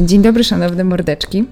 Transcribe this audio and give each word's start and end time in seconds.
Dzień 0.00 0.22
dobry, 0.22 0.44
szanowne 0.44 0.84
mordeczki. 0.84 1.44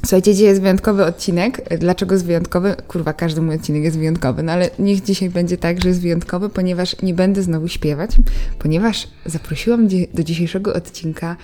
Słuchajcie, 0.00 0.32
dzisiaj 0.32 0.46
jest 0.46 0.60
wyjątkowy 0.60 1.04
odcinek. 1.04 1.78
Dlaczego 1.78 2.14
jest 2.14 2.24
wyjątkowy? 2.24 2.74
Kurwa, 2.88 3.12
każdy 3.12 3.40
mój 3.40 3.54
odcinek 3.54 3.82
jest 3.82 3.98
wyjątkowy, 3.98 4.42
no 4.42 4.52
ale 4.52 4.70
niech 4.78 5.02
dzisiaj 5.02 5.30
będzie 5.30 5.56
tak, 5.56 5.82
że 5.82 5.88
jest 5.88 6.00
wyjątkowy, 6.00 6.48
ponieważ 6.48 7.02
nie 7.02 7.14
będę 7.14 7.42
znowu 7.42 7.68
śpiewać, 7.68 8.10
ponieważ 8.58 9.08
zaprosiłam 9.26 9.88
do 10.14 10.22
dzisiejszego 10.22 10.74
odcinka 10.74 11.36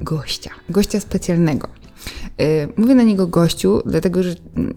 gościa, 0.00 0.50
gościa 0.70 1.00
specjalnego. 1.00 1.68
Yy, 2.38 2.46
mówię 2.76 2.94
na 2.94 3.02
niego 3.02 3.26
gościu, 3.26 3.82
dlatego 3.86 4.22
że 4.22 4.34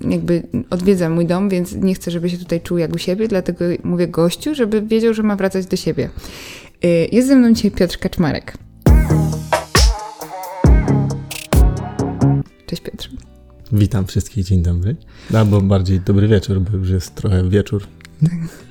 jakby 0.09 0.43
odwiedza 0.69 1.09
mój 1.09 1.25
dom, 1.25 1.49
więc 1.49 1.75
nie 1.75 1.95
chcę, 1.95 2.11
żeby 2.11 2.29
się 2.29 2.37
tutaj 2.37 2.61
czuł 2.61 2.77
jak 2.77 2.93
u 2.93 2.97
siebie, 2.97 3.27
dlatego 3.27 3.65
mówię 3.83 4.07
gościu, 4.07 4.55
żeby 4.55 4.81
wiedział, 4.81 5.13
że 5.13 5.23
ma 5.23 5.35
wracać 5.35 5.65
do 5.65 5.77
siebie. 5.77 6.09
Yy, 6.83 6.89
jest 7.11 7.27
ze 7.27 7.35
mną 7.35 7.53
dzisiaj 7.53 7.71
Piotr 7.71 7.97
Kaczmarek. 7.97 8.68
Cześć 12.69 12.81
Piotr. 12.81 13.09
Witam 13.71 14.07
wszystkich, 14.07 14.45
dzień 14.45 14.61
dobry. 14.61 14.95
Albo 15.33 15.61
bardziej 15.61 15.99
dobry 15.99 16.27
wieczór, 16.27 16.61
bo 16.61 16.77
już 16.77 16.89
jest 16.89 17.15
trochę 17.15 17.49
wieczór. 17.49 17.83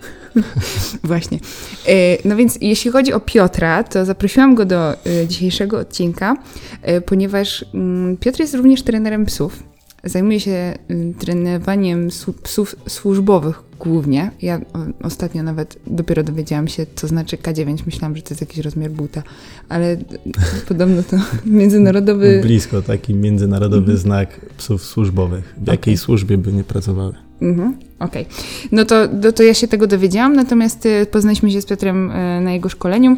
Właśnie. 1.05 1.39
E, 1.87 2.29
no 2.29 2.37
więc 2.37 2.59
jeśli 2.61 2.91
chodzi 2.91 3.13
o 3.13 3.21
Piotra, 3.21 3.85
to 3.85 4.05
zaprosiłam 4.05 4.55
go 4.55 4.65
do 4.65 5.07
e, 5.07 5.29
dzisiejszego 5.29 5.79
odcinka, 5.79 6.37
e, 6.83 7.01
ponieważ 7.01 7.65
mm, 7.75 8.17
Piotr 8.17 8.41
jest 8.41 8.55
również 8.55 8.83
trenerem 8.83 9.27
psów. 9.27 9.63
Zajmuje 10.05 10.41
się 10.41 10.75
y, 10.91 11.15
trenowaniem 11.19 12.09
psów 12.43 12.77
służbowych 12.89 13.63
głównie. 13.79 14.31
Ja 14.43 14.61
ostatnio 15.03 15.43
nawet 15.43 15.79
dopiero 15.87 16.23
dowiedziałam 16.23 16.69
się, 16.69 16.87
co 16.95 17.09
znaczy 17.09 17.37
K9. 17.37 17.79
Myślałam, 17.87 18.17
że 18.17 18.23
to 18.23 18.31
jest 18.31 18.41
jakiś 18.41 18.59
rozmiar 18.59 18.91
buta, 18.91 19.23
ale 19.69 19.97
podobno 20.69 21.03
to 21.03 21.17
międzynarodowy... 21.47 22.41
Blisko, 22.43 22.83
taki 22.83 23.15
międzynarodowy 23.15 23.93
mhm. 23.93 23.99
znak 23.99 24.41
psów 24.57 24.85
służbowych. 24.85 25.55
W 25.57 25.67
jakiej 25.67 25.95
okay. 25.95 26.05
służbie 26.05 26.39
by 26.39 26.53
nie 26.53 26.65
pracowały. 26.65 27.15
Mhm, 27.43 27.77
Okej. 27.99 28.23
Okay. 28.23 28.69
No 28.73 28.85
to, 28.85 29.09
to, 29.09 29.33
to 29.33 29.43
ja 29.43 29.55
się 29.55 29.69
tego 29.69 29.87
dowiedziałam, 29.87 30.37
natomiast 30.37 30.87
y, 30.87 31.07
poznaliśmy 31.11 31.51
się 31.51 31.63
z 31.63 31.67
Piotrem 31.67 32.11
y, 32.11 32.41
na 32.41 32.53
jego 32.53 32.69
szkoleniu. 32.69 33.17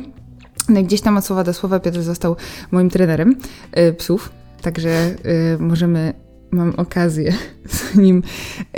No 0.68 0.80
i 0.80 0.84
gdzieś 0.84 1.00
tam 1.00 1.16
od 1.16 1.24
słowa 1.24 1.44
do 1.44 1.52
słowa 1.52 1.80
Piotr 1.80 2.02
został 2.02 2.36
moim 2.70 2.90
trenerem 2.90 3.36
psów, 3.98 4.32
także 4.62 5.14
możemy 5.58 6.14
mam 6.50 6.74
okazję 6.76 7.32
z 7.68 7.94
nim 7.96 8.22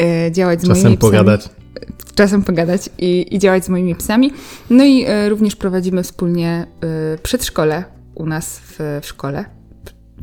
e, 0.00 0.32
działać 0.32 0.60
z 0.62 0.68
Czasem 0.68 0.82
moimi 0.82 0.98
psami. 0.98 1.10
pogadać. 1.10 1.48
Czasem 2.14 2.42
pogadać 2.42 2.90
i, 2.98 3.34
i 3.34 3.38
działać 3.38 3.64
z 3.64 3.68
moimi 3.68 3.94
psami. 3.94 4.32
No 4.70 4.84
i 4.84 5.04
e, 5.06 5.28
również 5.28 5.56
prowadzimy 5.56 6.02
wspólnie 6.02 6.66
e, 7.14 7.18
przedszkole 7.18 7.84
u 8.14 8.26
nas 8.26 8.58
w, 8.58 8.78
w 9.02 9.06
szkole 9.06 9.44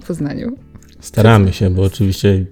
w 0.02 0.08
Poznaniu. 0.08 0.55
Staramy 1.00 1.53
się, 1.53 1.70
bo 1.70 1.83
oczywiście 1.83 2.45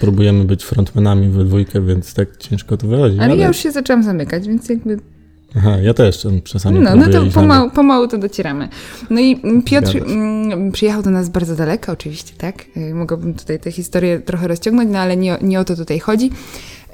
próbujemy 0.00 0.44
być 0.44 0.64
frontmenami 0.64 1.28
we 1.28 1.44
dwójkę, 1.44 1.80
więc 1.80 2.14
tak 2.14 2.36
ciężko 2.36 2.76
to 2.76 2.86
wychodzi. 2.86 3.16
Ale, 3.18 3.24
ale 3.24 3.36
ja 3.36 3.48
już 3.48 3.56
się 3.56 3.70
zaczęłam 3.70 4.02
zamykać, 4.02 4.48
więc 4.48 4.68
jakby 4.68 4.98
Aha, 5.56 5.76
ja 5.82 5.94
też 5.94 6.26
czasami 6.44 6.80
No, 6.80 6.96
no 6.96 7.08
to 7.08 7.26
pomału, 7.34 7.70
pomału 7.70 8.08
to 8.08 8.18
docieramy. 8.18 8.68
No 9.10 9.20
i 9.20 9.40
Piotr 9.64 9.96
mm, 9.96 10.72
przyjechał 10.72 11.02
do 11.02 11.10
nas 11.10 11.28
bardzo 11.28 11.56
daleko, 11.56 11.92
oczywiście, 11.92 12.34
tak? 12.38 12.64
Y, 12.76 12.94
mogłabym 12.94 13.34
tutaj 13.34 13.60
tę 13.60 13.72
historię 13.72 14.20
trochę 14.20 14.48
rozciągnąć, 14.48 14.90
no 14.92 14.98
ale 14.98 15.16
nie, 15.16 15.38
nie 15.42 15.60
o 15.60 15.64
to 15.64 15.76
tutaj 15.76 15.98
chodzi. 15.98 16.30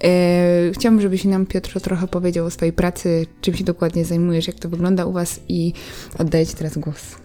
E, 0.04 0.72
chciałabym, 0.72 1.00
żebyś 1.00 1.24
nam, 1.24 1.46
Piotr, 1.46 1.80
trochę 1.80 2.08
powiedział 2.08 2.46
o 2.46 2.50
swojej 2.50 2.72
pracy, 2.72 3.26
czym 3.40 3.54
się 3.54 3.64
dokładnie 3.64 4.04
zajmujesz, 4.04 4.46
jak 4.46 4.56
to 4.56 4.68
wygląda 4.68 5.04
u 5.04 5.12
Was 5.12 5.40
i 5.48 5.72
oddaję 6.18 6.46
Ci 6.46 6.54
teraz 6.54 6.78
głos. 6.78 7.16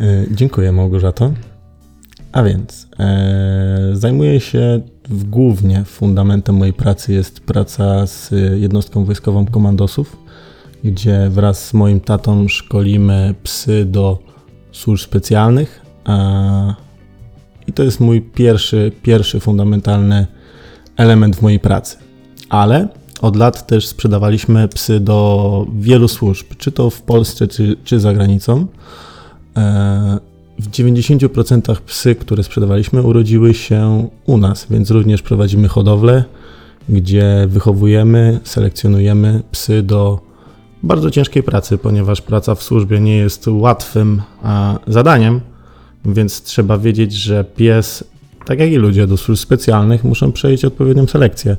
E, 0.00 0.24
dziękuję, 0.30 0.72
Małgorzato. 0.72 1.32
A 2.32 2.42
więc, 2.42 2.88
e, 2.98 3.90
zajmuję 3.92 4.40
się 4.40 4.80
głównie 5.10 5.84
fundamentem 5.84 6.54
mojej 6.56 6.74
pracy 6.74 7.12
jest 7.12 7.40
praca 7.40 8.06
z 8.06 8.30
jednostką 8.60 9.04
wojskową 9.04 9.46
komandosów 9.46 10.27
gdzie 10.84 11.28
wraz 11.30 11.66
z 11.66 11.74
moim 11.74 12.00
tatą 12.00 12.48
szkolimy 12.48 13.34
psy 13.42 13.84
do 13.84 14.18
służb 14.72 15.04
specjalnych. 15.04 15.82
I 17.66 17.72
to 17.72 17.82
jest 17.82 18.00
mój 18.00 18.20
pierwszy, 18.20 18.92
pierwszy 19.02 19.40
fundamentalny 19.40 20.26
element 20.96 21.36
w 21.36 21.42
mojej 21.42 21.60
pracy. 21.60 21.96
Ale 22.48 22.88
od 23.20 23.36
lat 23.36 23.66
też 23.66 23.86
sprzedawaliśmy 23.86 24.68
psy 24.68 25.00
do 25.00 25.66
wielu 25.78 26.08
służb, 26.08 26.46
czy 26.58 26.72
to 26.72 26.90
w 26.90 27.02
Polsce, 27.02 27.48
czy, 27.48 27.76
czy 27.84 28.00
za 28.00 28.14
granicą. 28.14 28.66
E, 29.56 30.18
w 30.58 30.70
90% 30.70 31.76
psy, 31.86 32.14
które 32.14 32.42
sprzedawaliśmy, 32.42 33.02
urodziły 33.02 33.54
się 33.54 34.08
u 34.26 34.38
nas, 34.38 34.66
więc 34.70 34.90
również 34.90 35.22
prowadzimy 35.22 35.68
hodowlę, 35.68 36.24
gdzie 36.88 37.46
wychowujemy, 37.48 38.40
selekcjonujemy 38.44 39.42
psy 39.50 39.82
do 39.82 40.27
bardzo 40.82 41.10
ciężkiej 41.10 41.42
pracy, 41.42 41.78
ponieważ 41.78 42.20
praca 42.20 42.54
w 42.54 42.62
służbie 42.62 43.00
nie 43.00 43.16
jest 43.16 43.46
łatwym 43.48 44.22
zadaniem, 44.86 45.40
więc 46.04 46.42
trzeba 46.42 46.78
wiedzieć, 46.78 47.12
że 47.12 47.44
pies, 47.44 48.04
tak 48.46 48.58
jak 48.58 48.70
i 48.70 48.76
ludzie 48.76 49.06
do 49.06 49.16
służb 49.16 49.42
specjalnych, 49.42 50.04
muszą 50.04 50.32
przejść 50.32 50.64
odpowiednią 50.64 51.06
selekcję. 51.06 51.56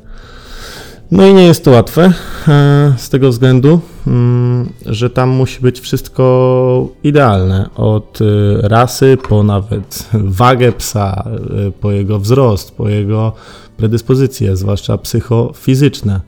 No 1.12 1.28
i 1.28 1.34
nie 1.34 1.44
jest 1.44 1.66
to 1.66 1.72
łatwe 1.72 2.14
e, 2.48 2.94
z 2.98 3.10
tego 3.10 3.30
względu, 3.30 3.80
mm, 4.08 4.70
że 4.86 5.10
tam 5.10 5.30
musi 5.30 5.62
być 5.62 5.80
wszystko 5.80 6.88
idealne. 7.04 7.70
Od 7.76 8.20
e, 8.22 8.26
rasy 8.68 9.18
po 9.30 9.44
nawet 9.44 10.10
wagę 10.14 10.72
psa, 10.72 11.24
e, 11.68 11.72
po 11.72 11.92
jego 11.92 12.20
wzrost, 12.20 12.72
po 12.72 12.90
jego 12.90 13.34
predyspozycje, 13.78 14.56
zwłaszcza 14.56 14.98
psychofizyczne. 14.98 16.22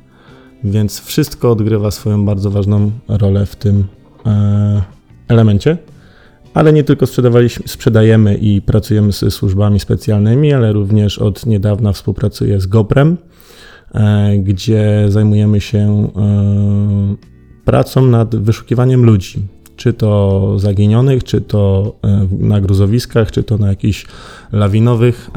Więc 0.64 1.00
wszystko 1.00 1.52
odgrywa 1.52 1.92
swoją 1.92 2.26
bardzo 2.26 2.52
ważną 2.52 2.92
rolę 3.08 3.46
w 3.46 3.56
tym 3.56 3.88
e, 4.26 4.82
elemencie. 5.28 5.78
Ale 6.54 6.74
nie 6.74 6.84
tylko 6.84 7.06
sprzedajemy 7.66 8.36
i 8.36 8.62
pracujemy 8.62 9.14
z 9.14 9.34
służbami 9.34 9.80
specjalnymi, 9.80 10.54
ale 10.54 10.74
również 10.74 11.20
od 11.20 11.46
niedawna 11.46 11.94
współpracuję 11.94 12.62
z 12.62 12.68
GoPrem, 12.68 13.18
e, 13.94 14.38
gdzie 14.38 15.06
zajmujemy 15.10 15.62
się 15.62 16.12
e, 16.16 17.16
pracą 17.66 18.06
nad 18.06 18.36
wyszukiwaniem 18.36 19.06
ludzi. 19.06 19.48
Czy 19.76 19.94
to 19.94 20.54
zaginionych, 20.60 21.24
czy 21.24 21.42
to 21.42 21.94
na 22.40 22.62
gruzowiskach, 22.62 23.32
czy 23.32 23.44
to 23.44 23.58
na 23.58 23.68
jakichś 23.68 24.06
lawinowych 24.52 25.30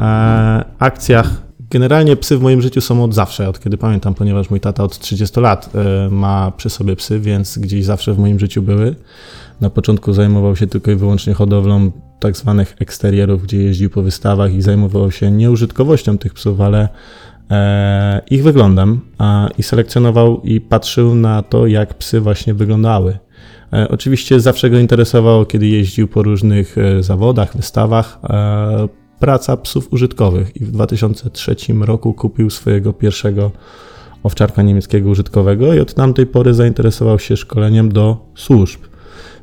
akcjach 0.79 1.44
Generalnie 1.75 2.17
psy 2.17 2.39
w 2.39 2.43
moim 2.43 2.63
życiu 2.63 2.81
są 2.81 3.05
od 3.05 3.15
zawsze, 3.15 3.49
od 3.49 3.61
kiedy 3.61 3.79
pamiętam, 3.79 4.15
ponieważ 4.15 4.51
mój 4.51 4.61
tata 4.61 4.85
od 4.85 4.99
30 4.99 5.41
lat 5.41 5.71
e, 5.75 6.09
ma 6.11 6.53
przy 6.57 6.71
sobie 6.71 6.97
psy, 6.97 7.21
więc 7.21 7.59
gdzieś 7.59 7.85
zawsze 7.85 8.15
w 8.15 8.19
moim 8.19 8.39
życiu 8.39 8.63
były. 8.63 8.95
Na 9.61 9.71
początku 9.71 10.13
zajmował 10.13 10.57
się 10.57 10.67
tylko 10.67 10.91
i 10.91 10.95
wyłącznie 10.95 11.35
hodowlą 11.35 11.93
tak 12.21 12.37
zwanych 12.37 12.77
eksterierów, 12.81 13.43
gdzie 13.43 13.59
jeździł 13.63 13.91
po 13.91 14.03
wystawach 14.03 14.55
i 14.55 14.63
zajmował 14.63 15.11
się 15.11 15.31
nieużytkowością 15.31 16.19
tych 16.19 16.35
psów, 16.35 16.61
ale 16.61 16.89
e, 17.51 18.23
ich 18.31 18.43
wyglądem 18.43 19.01
a, 19.19 19.49
i 19.59 19.63
selekcjonował 19.63 20.41
i 20.45 20.61
patrzył 20.61 21.15
na 21.15 21.43
to, 21.43 21.67
jak 21.67 21.95
psy 21.95 22.21
właśnie 22.21 22.55
wyglądały. 22.55 23.19
E, 23.73 23.89
oczywiście 23.89 24.41
zawsze 24.41 24.71
go 24.71 24.79
interesowało, 24.79 25.47
kiedy 25.47 25.67
jeździł 25.67 26.09
po 26.09 26.23
różnych 26.23 26.77
zawodach, 27.01 27.57
wystawach. 27.57 28.19
Praca 29.25 29.57
psów 29.57 29.93
użytkowych 29.93 30.57
i 30.57 30.65
w 30.65 30.71
2003 30.71 31.57
roku 31.81 32.15
kupił 32.15 32.51
swojego 32.51 32.93
pierwszego 32.93 33.51
owczarka 34.23 34.63
niemieckiego 34.63 35.11
użytkowego 35.11 35.75
i 35.75 35.81
od 35.81 35.95
tamtej 35.95 36.27
pory 36.27 36.55
zainteresował 36.55 37.19
się 37.19 37.37
szkoleniem 37.37 37.93
do 37.93 38.17
służb. 38.35 38.81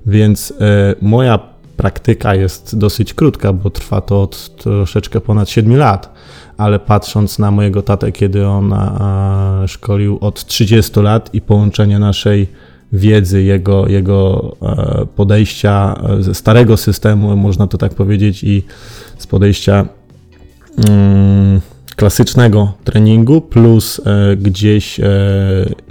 Więc 0.05 0.53
e, 0.59 0.95
moja 1.01 1.39
praktyka 1.77 2.35
jest 2.35 2.77
dosyć 2.77 3.13
krótka, 3.13 3.53
bo 3.53 3.69
trwa 3.69 4.01
to 4.01 4.21
od 4.21 4.55
troszeczkę 4.55 5.21
ponad 5.21 5.49
7 5.49 5.77
lat, 5.77 6.13
ale 6.57 6.79
patrząc 6.79 7.39
na 7.39 7.51
mojego 7.51 7.81
tatę, 7.81 8.11
kiedy 8.11 8.47
on 8.47 8.73
a, 8.73 9.63
szkolił 9.67 10.17
od 10.21 10.45
30 10.45 10.99
lat 10.99 11.33
i 11.33 11.41
połączenie 11.41 11.99
naszej 11.99 12.47
wiedzy, 12.93 13.43
jego, 13.43 13.87
jego 13.87 14.51
e, 14.61 15.05
podejścia 15.15 16.01
ze 16.19 16.35
starego 16.35 16.77
systemu, 16.77 17.35
można 17.35 17.67
to 17.67 17.77
tak 17.77 17.93
powiedzieć, 17.93 18.43
i 18.43 18.63
z 19.17 19.27
podejścia 19.27 19.85
mm, 20.89 21.61
klasycznego 21.95 22.73
treningu, 22.83 23.41
plus 23.41 24.01
e, 24.05 24.35
gdzieś 24.35 24.99
e, 24.99 25.05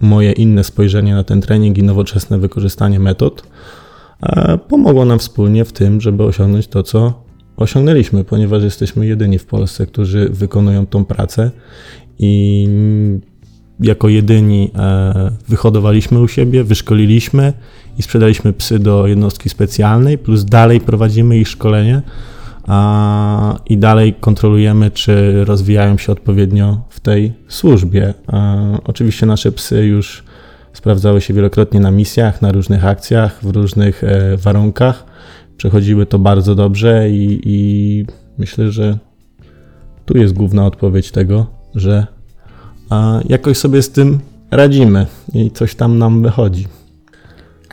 moje 0.00 0.32
inne 0.32 0.64
spojrzenie 0.64 1.14
na 1.14 1.24
ten 1.24 1.40
trening 1.40 1.78
i 1.78 1.82
nowoczesne 1.82 2.38
wykorzystanie 2.38 3.00
metod 3.00 3.42
pomogło 4.68 5.04
nam 5.04 5.18
wspólnie 5.18 5.64
w 5.64 5.72
tym, 5.72 6.00
żeby 6.00 6.24
osiągnąć 6.24 6.66
to, 6.66 6.82
co 6.82 7.22
osiągnęliśmy, 7.56 8.24
ponieważ 8.24 8.62
jesteśmy 8.62 9.06
jedyni 9.06 9.38
w 9.38 9.46
Polsce, 9.46 9.86
którzy 9.86 10.28
wykonują 10.28 10.86
tą 10.86 11.04
pracę 11.04 11.50
i 12.18 12.68
jako 13.80 14.08
jedyni 14.08 14.70
e, 14.76 15.30
wyhodowaliśmy 15.48 16.20
u 16.20 16.28
siebie, 16.28 16.64
wyszkoliliśmy 16.64 17.52
i 17.98 18.02
sprzedaliśmy 18.02 18.52
psy 18.52 18.78
do 18.78 19.06
jednostki 19.06 19.48
specjalnej, 19.48 20.18
plus 20.18 20.44
dalej 20.44 20.80
prowadzimy 20.80 21.38
ich 21.38 21.48
szkolenie. 21.48 22.02
i 23.68 23.78
dalej 23.78 24.14
kontrolujemy, 24.20 24.90
czy 24.90 25.44
rozwijają 25.44 25.98
się 25.98 26.12
odpowiednio 26.12 26.80
w 26.88 27.00
tej 27.00 27.32
służbie. 27.48 28.14
Oczywiście 28.84 29.26
nasze 29.26 29.52
psy 29.52 29.86
już 29.86 30.24
sprawdzały 30.72 31.20
się 31.20 31.34
wielokrotnie 31.34 31.80
na 31.80 31.90
misjach, 31.90 32.42
na 32.42 32.52
różnych 32.52 32.84
akcjach, 32.84 33.38
w 33.42 33.56
różnych 33.56 34.04
e, 34.04 34.36
warunkach. 34.36 35.04
Przechodziły 35.56 36.06
to 36.06 36.18
bardzo 36.18 36.54
dobrze 36.54 37.10
i, 37.10 37.40
i 37.44 38.06
myślę, 38.38 38.70
że 38.70 38.98
tu 40.06 40.18
jest 40.18 40.34
główna 40.34 40.66
odpowiedź 40.66 41.10
tego, 41.10 41.46
że 41.74 42.06
jakoś 43.28 43.58
sobie 43.58 43.82
z 43.82 43.90
tym 43.90 44.18
radzimy 44.50 45.06
i 45.34 45.50
coś 45.50 45.74
tam 45.74 45.98
nam 45.98 46.22
wychodzi. 46.22 46.66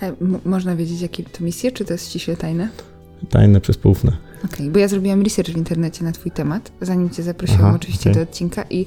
A 0.01 0.05
można 0.45 0.75
wiedzieć, 0.75 1.01
jakie 1.01 1.23
to 1.23 1.43
misje, 1.43 1.71
czy 1.71 1.85
to 1.85 1.93
jest 1.93 2.09
ściśle 2.09 2.37
tajne? 2.37 2.69
Tajne 3.29 3.61
przez 3.61 3.77
poufne. 3.77 4.11
Okej, 4.37 4.51
okay, 4.51 4.69
bo 4.69 4.79
ja 4.79 4.87
zrobiłam 4.87 5.23
research 5.23 5.51
w 5.51 5.57
internecie 5.57 6.03
na 6.03 6.11
Twój 6.11 6.31
temat, 6.31 6.71
zanim 6.81 7.09
Cię 7.09 7.23
zaprosiłam 7.23 7.65
Aha, 7.65 7.75
oczywiście 7.75 8.11
okay. 8.11 8.23
do 8.23 8.29
odcinka 8.29 8.63
i 8.69 8.85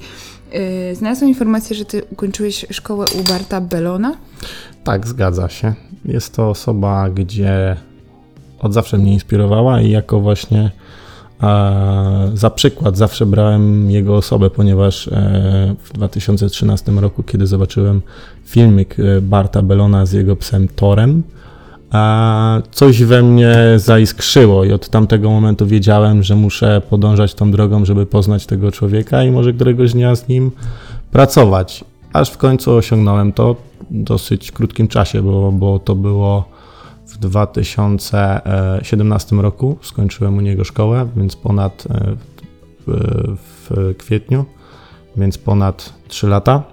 yy, 0.53 0.95
znalazłam 0.95 1.29
informację, 1.29 1.75
że 1.75 1.85
Ty 1.85 2.03
ukończyłeś 2.11 2.65
szkołę 2.71 3.05
u 3.19 3.23
Barta 3.23 3.61
Belona. 3.61 4.17
Tak, 4.83 5.07
zgadza 5.07 5.49
się. 5.49 5.73
Jest 6.05 6.35
to 6.35 6.49
osoba, 6.49 7.09
gdzie 7.09 7.75
od 8.59 8.73
zawsze 8.73 8.97
mnie 8.97 9.13
inspirowała 9.13 9.81
i 9.81 9.89
jako 9.89 10.19
właśnie 10.19 10.71
za 12.33 12.49
przykład 12.49 12.97
zawsze 12.97 13.25
brałem 13.25 13.91
jego 13.91 14.15
osobę, 14.17 14.49
ponieważ 14.49 15.07
e, 15.07 15.75
w 15.83 15.93
2013 15.93 16.91
roku, 16.91 17.23
kiedy 17.23 17.47
zobaczyłem 17.47 18.01
filmik 18.45 18.99
e, 18.99 19.21
Barta 19.21 19.61
Belona 19.61 20.05
z 20.05 20.11
jego 20.11 20.35
psem 20.35 20.67
Torem, 20.67 21.23
coś 22.71 23.03
we 23.03 23.23
mnie 23.23 23.55
zaiskrzyło 23.75 24.65
i 24.65 24.71
od 24.71 24.89
tamtego 24.89 25.29
momentu 25.29 25.67
wiedziałem, 25.67 26.23
że 26.23 26.35
muszę 26.35 26.81
podążać 26.89 27.33
tą 27.33 27.51
drogą, 27.51 27.85
żeby 27.85 28.05
poznać 28.05 28.45
tego 28.45 28.71
człowieka 28.71 29.23
i 29.23 29.31
może 29.31 29.53
któregoś 29.53 29.93
dnia 29.93 30.15
z 30.15 30.27
nim 30.27 30.51
pracować. 31.11 31.85
Aż 32.13 32.29
w 32.29 32.37
końcu 32.37 32.75
osiągnąłem 32.75 33.33
to 33.33 33.53
w 33.53 33.57
dosyć 33.91 34.51
krótkim 34.51 34.87
czasie, 34.87 35.21
bo, 35.21 35.51
bo 35.51 35.79
to 35.79 35.95
było 35.95 36.45
w 37.05 37.17
2017 37.17 39.35
roku. 39.35 39.77
Skończyłem 39.81 40.37
u 40.37 40.41
niego 40.41 40.63
szkołę, 40.63 41.07
więc 41.15 41.35
ponad 41.35 41.83
e, 41.89 42.15
w, 42.87 43.37
w 43.37 43.69
kwietniu, 43.97 44.45
więc 45.17 45.37
ponad 45.37 45.93
3 46.07 46.27
lata. 46.27 46.63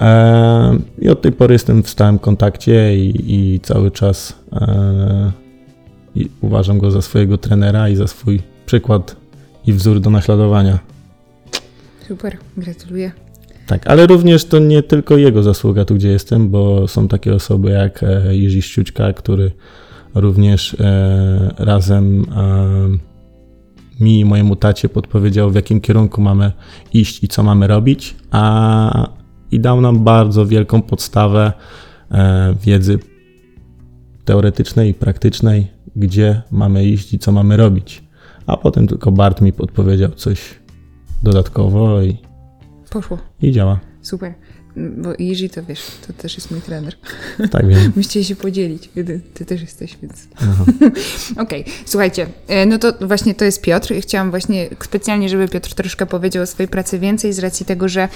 E, 0.00 0.78
I 0.98 1.08
od 1.08 1.22
tej 1.22 1.32
pory 1.32 1.52
jestem 1.52 1.82
w 1.82 1.88
stałym 1.88 2.18
kontakcie 2.18 2.98
i, 2.98 3.34
i 3.34 3.60
cały 3.60 3.90
czas 3.90 4.38
e, 4.52 5.32
i 6.14 6.30
uważam 6.40 6.78
go 6.78 6.90
za 6.90 7.02
swojego 7.02 7.38
trenera 7.38 7.88
i 7.88 7.96
za 7.96 8.06
swój 8.06 8.42
przykład 8.66 9.16
i 9.66 9.72
wzór 9.72 10.00
do 10.00 10.10
naśladowania. 10.10 10.78
Super, 12.08 12.36
gratuluję. 12.56 13.12
Tak, 13.66 13.86
ale 13.86 14.06
również 14.06 14.44
to 14.44 14.58
nie 14.58 14.82
tylko 14.82 15.16
jego 15.16 15.42
zasługa 15.42 15.84
tu, 15.84 15.94
gdzie 15.94 16.08
jestem, 16.08 16.50
bo 16.50 16.88
są 16.88 17.08
takie 17.08 17.34
osoby 17.34 17.70
jak 17.70 18.02
e, 18.02 18.36
Jerzy 18.36 18.62
Ściućka, 18.62 19.12
który 19.12 19.50
również 20.14 20.76
razem 21.58 22.26
mi 24.00 24.20
i 24.20 24.24
mojemu 24.24 24.56
tacie 24.56 24.88
podpowiedział, 24.88 25.50
w 25.50 25.54
jakim 25.54 25.80
kierunku 25.80 26.20
mamy 26.20 26.52
iść 26.92 27.24
i 27.24 27.28
co 27.28 27.42
mamy 27.42 27.66
robić, 27.66 28.14
a 28.30 29.08
i 29.50 29.60
dał 29.60 29.80
nam 29.80 30.04
bardzo 30.04 30.46
wielką 30.46 30.82
podstawę 30.82 31.52
e, 32.10 32.54
wiedzy 32.62 32.98
teoretycznej 34.24 34.90
i 34.90 34.94
praktycznej, 34.94 35.66
gdzie 35.96 36.42
mamy 36.50 36.84
iść 36.84 37.14
i 37.14 37.18
co 37.18 37.32
mamy 37.32 37.56
robić. 37.56 38.04
A 38.46 38.56
potem 38.56 38.86
tylko 38.86 39.12
Bart 39.12 39.40
mi 39.40 39.52
podpowiedział 39.52 40.10
coś 40.10 40.54
dodatkowo 41.22 42.02
i 42.02 42.16
poszło. 42.94 43.18
I 43.42 43.52
działa. 43.52 43.80
Super. 44.02 44.34
Bo 44.76 45.12
Jerzy 45.18 45.48
to 45.48 45.62
wiesz, 45.62 45.80
to 46.06 46.12
też 46.12 46.36
jest 46.36 46.50
mój 46.50 46.60
trener. 46.60 46.96
Tak 47.50 47.68
wiem. 47.68 47.92
Musicie 47.96 48.24
się 48.24 48.36
podzielić, 48.36 48.90
ty, 48.94 49.20
ty 49.34 49.44
też 49.44 49.60
jesteś, 49.60 49.98
więc. 50.02 50.28
Okej, 51.42 51.62
okay. 51.62 51.74
słuchajcie, 51.86 52.26
e, 52.48 52.66
no 52.66 52.78
to 52.78 52.92
właśnie 53.06 53.34
to 53.34 53.44
jest 53.44 53.62
Piotr. 53.62 53.94
Chciałam 54.00 54.30
właśnie 54.30 54.68
specjalnie, 54.84 55.28
żeby 55.28 55.48
Piotr 55.48 55.74
troszkę 55.74 56.06
powiedział 56.06 56.42
o 56.42 56.46
swojej 56.46 56.68
pracy 56.68 56.98
więcej, 56.98 57.32
z 57.32 57.38
racji 57.38 57.66
tego, 57.66 57.88
że 57.88 58.08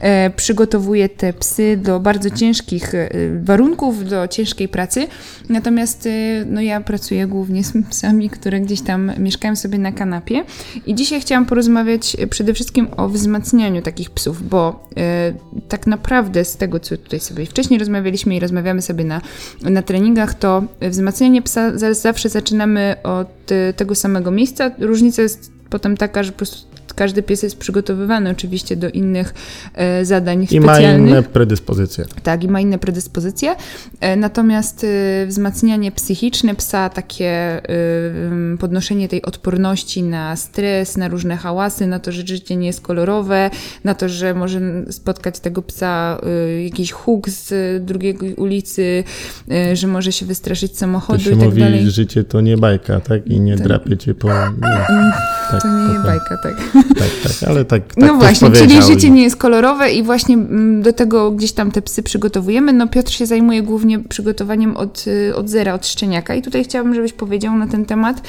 e, 0.00 0.30
przygotowuje 0.30 1.08
te 1.08 1.32
psy 1.32 1.76
do 1.82 2.00
bardzo 2.00 2.30
ciężkich 2.30 2.94
e, 2.94 3.08
warunków, 3.42 4.08
do 4.08 4.28
ciężkiej 4.28 4.68
pracy. 4.68 5.06
Natomiast 5.48 6.08
no 6.46 6.60
ja 6.60 6.80
pracuję 6.80 7.26
głównie 7.26 7.64
z 7.64 7.72
psami, 7.90 8.30
które 8.30 8.60
gdzieś 8.60 8.80
tam 8.80 9.12
mieszkają 9.18 9.56
sobie 9.56 9.78
na 9.78 9.92
kanapie. 9.92 10.44
I 10.86 10.94
dzisiaj 10.94 11.20
chciałam 11.20 11.46
porozmawiać 11.46 12.16
przede 12.30 12.54
wszystkim 12.54 12.88
o 12.96 13.08
wzmacnianiu 13.08 13.82
takich 13.82 14.10
psów, 14.10 14.48
bo 14.48 14.88
tak 15.68 15.86
naprawdę 15.86 16.05
naprawdę 16.06 16.44
z 16.44 16.56
tego, 16.56 16.80
co 16.80 16.96
tutaj 16.96 17.20
sobie 17.20 17.46
wcześniej 17.46 17.78
rozmawialiśmy 17.78 18.36
i 18.36 18.40
rozmawiamy 18.40 18.82
sobie 18.82 19.04
na, 19.04 19.20
na 19.62 19.82
treningach, 19.82 20.34
to 20.34 20.62
wzmacnianie 20.80 21.42
psa 21.42 21.72
zawsze 21.94 22.28
zaczynamy 22.28 22.94
od 23.02 23.52
e, 23.52 23.72
tego 23.72 23.94
samego 23.94 24.30
miejsca. 24.30 24.70
Różnica 24.78 25.22
jest 25.22 25.52
potem 25.70 25.96
taka, 25.96 26.22
że 26.22 26.32
po 26.32 26.38
prostu 26.38 26.66
każdy 26.96 27.22
pies 27.22 27.42
jest 27.42 27.58
przygotowywany 27.58 28.30
oczywiście 28.30 28.76
do 28.76 28.88
innych 28.90 29.34
e, 29.74 30.04
zadań 30.04 30.42
I 30.42 30.46
specjalnych. 30.46 30.80
I 30.82 31.02
ma 31.02 31.08
inne 31.08 31.22
predyspozycje. 31.22 32.04
Tak, 32.22 32.44
i 32.44 32.48
ma 32.48 32.60
inne 32.60 32.78
predyspozycje. 32.78 33.56
E, 34.00 34.16
natomiast 34.16 34.84
e, 34.84 35.26
wzmacnianie 35.26 35.92
psychiczne 35.92 36.54
psa, 36.54 36.88
takie 36.88 37.26
podnoszenie 38.58 39.08
tej 39.08 39.22
odporności 39.22 40.02
na 40.02 40.36
stres, 40.36 40.96
na 40.96 41.08
różne 41.08 41.36
hałasy, 41.36 41.86
na 41.86 41.98
to, 41.98 42.12
że 42.12 42.26
życie 42.26 42.56
nie 42.56 42.66
jest 42.66 42.80
kolorowe, 42.80 43.50
na 43.84 43.94
to, 43.94 44.08
że 44.08 44.34
może 44.34 44.60
spotkać 44.90 45.40
tego 45.40 45.62
psa 45.62 46.20
jakiś 46.64 46.92
huk 46.92 47.28
z 47.28 47.84
drugiej 47.84 48.34
ulicy, 48.36 49.04
że 49.72 49.86
może 49.86 50.12
się 50.12 50.26
wystraszyć 50.26 50.78
samochodu 50.78 51.18
to 51.18 51.24
się 51.24 51.30
i 51.30 51.38
tak 51.38 51.44
mówi, 51.44 51.60
dalej. 51.60 51.90
życie 51.90 52.24
to 52.24 52.40
nie 52.40 52.56
bajka, 52.56 53.00
tak? 53.00 53.26
I 53.26 53.40
nie 53.40 53.56
to... 53.56 53.64
drapie 53.64 53.96
cię 53.96 54.14
po... 54.14 54.28
Nie. 54.62 54.86
Mm, 54.88 55.12
tak, 55.50 55.62
to 55.62 55.68
nie 55.68 55.92
jest 55.92 56.04
bajka, 56.04 56.36
tak. 56.42 56.85
Tak, 56.88 57.08
tak, 57.22 57.32
ale 57.48 57.64
tak. 57.64 57.94
tak 57.94 58.04
no 58.04 58.14
właśnie, 58.14 58.50
czyli 58.50 58.82
życie 58.82 59.10
nie 59.10 59.22
jest 59.22 59.36
kolorowe 59.36 59.92
i 59.92 60.02
właśnie 60.02 60.34
mm, 60.34 60.82
do 60.82 60.92
tego 60.92 61.30
gdzieś 61.30 61.52
tam 61.52 61.70
te 61.70 61.82
psy 61.82 62.02
przygotowujemy. 62.02 62.72
No 62.72 62.88
Piotr 62.88 63.12
się 63.12 63.26
zajmuje 63.26 63.62
głównie 63.62 63.98
przygotowaniem 63.98 64.76
od, 64.76 65.04
y, 65.06 65.36
od 65.36 65.48
zera, 65.50 65.74
od 65.74 65.86
szczeniaka 65.86 66.34
i 66.34 66.42
tutaj 66.42 66.64
chciałabym, 66.64 66.94
żebyś 66.94 67.12
powiedział 67.12 67.56
na 67.56 67.66
ten 67.66 67.84
temat 67.84 68.22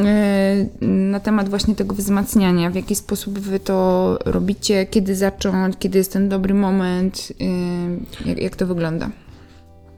y, 0.00 0.04
na 0.86 1.20
temat 1.20 1.48
właśnie 1.48 1.74
tego 1.74 1.94
wzmacniania, 1.94 2.70
w 2.70 2.74
jaki 2.74 2.94
sposób 2.94 3.38
wy 3.38 3.60
to 3.60 4.18
robicie, 4.24 4.86
kiedy 4.86 5.16
zacząć, 5.16 5.74
kiedy 5.78 5.98
jest 5.98 6.12
ten 6.12 6.28
dobry 6.28 6.54
moment, 6.54 7.32
y, 8.24 8.28
jak, 8.28 8.38
jak 8.38 8.56
to 8.56 8.66
wygląda? 8.66 9.10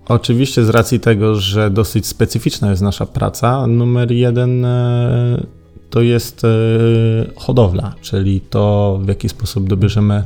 Oczywiście 0.09 0.64
z 0.64 0.69
racji 0.69 1.00
tego, 1.00 1.35
że 1.35 1.71
dosyć 1.71 2.07
specyficzna 2.07 2.71
jest 2.71 2.83
nasza 2.83 3.07
praca, 3.07 3.67
numer 3.67 4.12
jeden 4.12 4.67
to 5.90 6.02
jest 6.02 6.44
e, 6.44 6.49
hodowla, 7.37 7.94
czyli 8.00 8.40
to 8.40 8.99
w 9.02 9.09
jaki 9.09 9.28
sposób 9.28 9.68
dobierzemy 9.68 10.25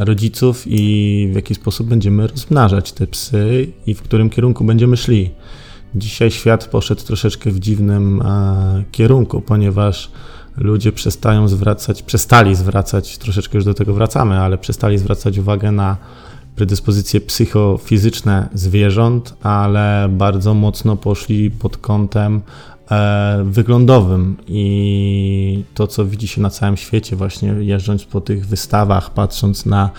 rodziców 0.00 0.64
i 0.66 1.28
w 1.32 1.34
jaki 1.34 1.54
sposób 1.54 1.86
będziemy 1.86 2.26
rozmnażać 2.26 2.92
te 2.92 3.06
psy 3.06 3.72
i 3.86 3.94
w 3.94 4.02
którym 4.02 4.30
kierunku 4.30 4.64
będziemy 4.64 4.96
szli. 4.96 5.30
Dzisiaj 5.94 6.30
świat 6.30 6.66
poszedł 6.66 7.02
troszeczkę 7.02 7.50
w 7.50 7.60
dziwnym 7.60 8.22
kierunku, 8.92 9.40
ponieważ 9.40 10.10
ludzie 10.56 10.92
przestają 10.92 11.48
zwracać, 11.48 12.02
przestali 12.02 12.54
zwracać, 12.54 13.18
troszeczkę 13.18 13.58
już 13.58 13.64
do 13.64 13.74
tego 13.74 13.94
wracamy, 13.94 14.38
ale 14.38 14.58
przestali 14.58 14.98
zwracać 14.98 15.38
uwagę 15.38 15.72
na 15.72 15.96
predyspozycje 16.56 17.20
psychofizyczne 17.20 18.48
zwierząt, 18.54 19.34
ale 19.42 20.08
bardzo 20.10 20.54
mocno 20.54 20.96
poszli 20.96 21.50
pod 21.50 21.76
kątem 21.76 22.40
wyglądowym 23.44 24.36
i 24.48 25.64
to, 25.74 25.86
co 25.86 26.04
widzi 26.04 26.28
się 26.28 26.40
na 26.40 26.50
całym 26.50 26.76
świecie, 26.76 27.16
właśnie 27.16 27.48
jeżdżąc 27.48 28.04
po 28.04 28.20
tych 28.20 28.46
wystawach, 28.46 29.10
patrząc 29.10 29.66
na 29.66 29.90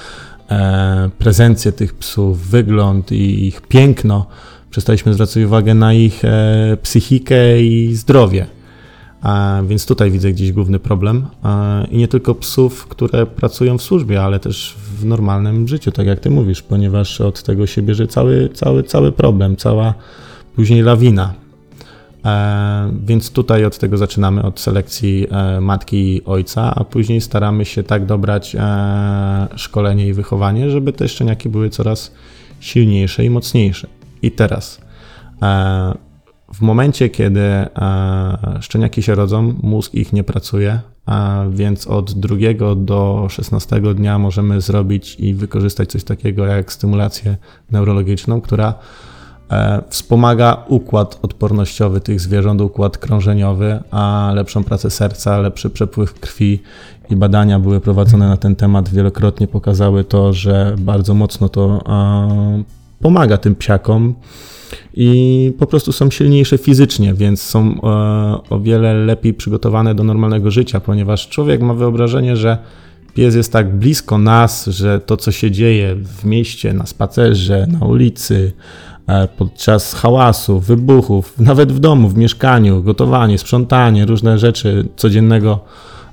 e, 0.49 1.09
prezencję 1.17 1.71
tych 1.71 1.93
psów, 1.93 2.47
wygląd 2.47 3.11
i 3.11 3.47
ich 3.47 3.61
piękno, 3.61 4.25
przestaliśmy 4.69 5.13
zwracać 5.13 5.43
uwagę 5.43 5.73
na 5.73 5.93
ich 5.93 6.25
e, 6.25 6.77
psychikę 6.81 7.61
i 7.61 7.95
zdrowie. 7.95 8.47
Więc 9.67 9.85
tutaj 9.85 10.11
widzę 10.11 10.31
gdzieś 10.31 10.51
główny 10.51 10.79
problem. 10.79 11.27
I 11.91 11.97
nie 11.97 12.07
tylko 12.07 12.35
psów, 12.35 12.87
które 12.87 13.25
pracują 13.25 13.77
w 13.77 13.81
służbie, 13.81 14.23
ale 14.23 14.39
też 14.39 14.75
w 14.99 15.05
normalnym 15.05 15.67
życiu, 15.67 15.91
tak 15.91 16.07
jak 16.07 16.19
ty 16.19 16.29
mówisz, 16.29 16.61
ponieważ 16.61 17.21
od 17.21 17.43
tego 17.43 17.67
się 17.67 17.81
bierze 17.81 18.07
cały, 18.07 18.49
cały, 18.49 18.83
cały 18.83 19.11
problem, 19.11 19.55
cała 19.55 19.93
później 20.55 20.81
lawina 20.81 21.33
E, 21.33 21.46
więc 23.05 23.31
tutaj 23.31 23.65
od 23.65 23.77
tego 23.77 23.97
zaczynamy, 23.97 24.43
od 24.43 24.59
selekcji 24.59 25.27
e, 25.31 25.61
matki 25.61 26.15
i 26.15 26.25
ojca, 26.25 26.75
a 26.75 26.83
później 26.83 27.21
staramy 27.21 27.65
się 27.65 27.83
tak 27.83 28.05
dobrać 28.05 28.55
e, 28.55 29.47
szkolenie 29.55 30.07
i 30.07 30.13
wychowanie, 30.13 30.69
żeby 30.69 30.93
te 30.93 31.07
szczeniaki 31.07 31.49
były 31.49 31.69
coraz 31.69 32.11
silniejsze 32.59 33.25
i 33.25 33.29
mocniejsze. 33.29 33.87
I 34.21 34.31
teraz 34.31 34.81
w 36.53 36.61
momencie, 36.61 37.09
kiedy 37.09 37.41
e, 37.41 37.67
szczeniaki 38.61 39.03
się 39.03 39.15
rodzą, 39.15 39.55
mózg 39.63 39.93
ich 39.93 40.13
nie 40.13 40.23
pracuje, 40.23 40.79
więc 41.49 41.87
od 41.87 42.13
drugiego 42.13 42.75
do 42.75 43.27
16 43.29 43.81
dnia 43.81 44.19
możemy 44.19 44.61
zrobić 44.61 45.15
i 45.19 45.33
wykorzystać 45.33 45.91
coś 45.91 46.03
takiego 46.03 46.45
jak 46.45 46.73
stymulację 46.73 47.37
neurologiczną, 47.71 48.41
która 48.41 48.69
e, 48.69 48.73
wspomaga 49.89 50.63
układ 50.67 51.19
odpornościowy 51.21 52.01
tych 52.01 52.21
zwierząt, 52.21 52.61
układ 52.61 52.97
krążeniowy, 52.97 53.79
a 53.91 54.31
lepszą 54.35 54.63
pracę 54.63 54.89
serca, 54.89 55.39
lepszy 55.39 55.69
przepływ 55.69 56.13
krwi 56.13 56.61
i 57.09 57.15
badania 57.15 57.59
były 57.59 57.79
prowadzone 57.79 58.27
na 58.27 58.37
ten 58.37 58.55
temat. 58.55 58.89
Wielokrotnie 58.89 59.47
pokazały 59.47 60.03
to, 60.03 60.33
że 60.33 60.75
bardzo 60.79 61.13
mocno 61.13 61.49
to 61.49 61.83
pomaga 63.01 63.37
tym 63.37 63.55
psiakom. 63.55 64.15
I 64.93 65.53
po 65.59 65.65
prostu 65.65 65.91
są 65.91 66.11
silniejsze 66.11 66.57
fizycznie, 66.57 67.13
więc 67.13 67.41
są 67.41 67.61
e, 67.71 67.79
o 68.49 68.59
wiele 68.59 68.93
lepiej 68.93 69.33
przygotowane 69.33 69.95
do 69.95 70.03
normalnego 70.03 70.51
życia, 70.51 70.79
ponieważ 70.79 71.29
człowiek 71.29 71.61
ma 71.61 71.73
wyobrażenie, 71.73 72.35
że 72.35 72.57
pies 73.13 73.35
jest 73.35 73.53
tak 73.53 73.75
blisko 73.75 74.17
nas, 74.17 74.65
że 74.65 74.99
to, 74.99 75.17
co 75.17 75.31
się 75.31 75.51
dzieje 75.51 75.95
w 75.95 76.25
mieście, 76.25 76.73
na 76.73 76.85
spacerze, 76.85 77.67
na 77.79 77.85
ulicy, 77.85 78.51
e, 78.51 78.96
podczas 79.37 79.93
hałasu, 79.93 80.59
wybuchów, 80.59 81.39
nawet 81.39 81.71
w 81.71 81.79
domu, 81.79 82.09
w 82.09 82.17
mieszkaniu, 82.17 82.83
gotowanie, 82.83 83.37
sprzątanie, 83.37 84.05
różne 84.05 84.39
rzeczy 84.39 84.87
codziennego 84.95 85.59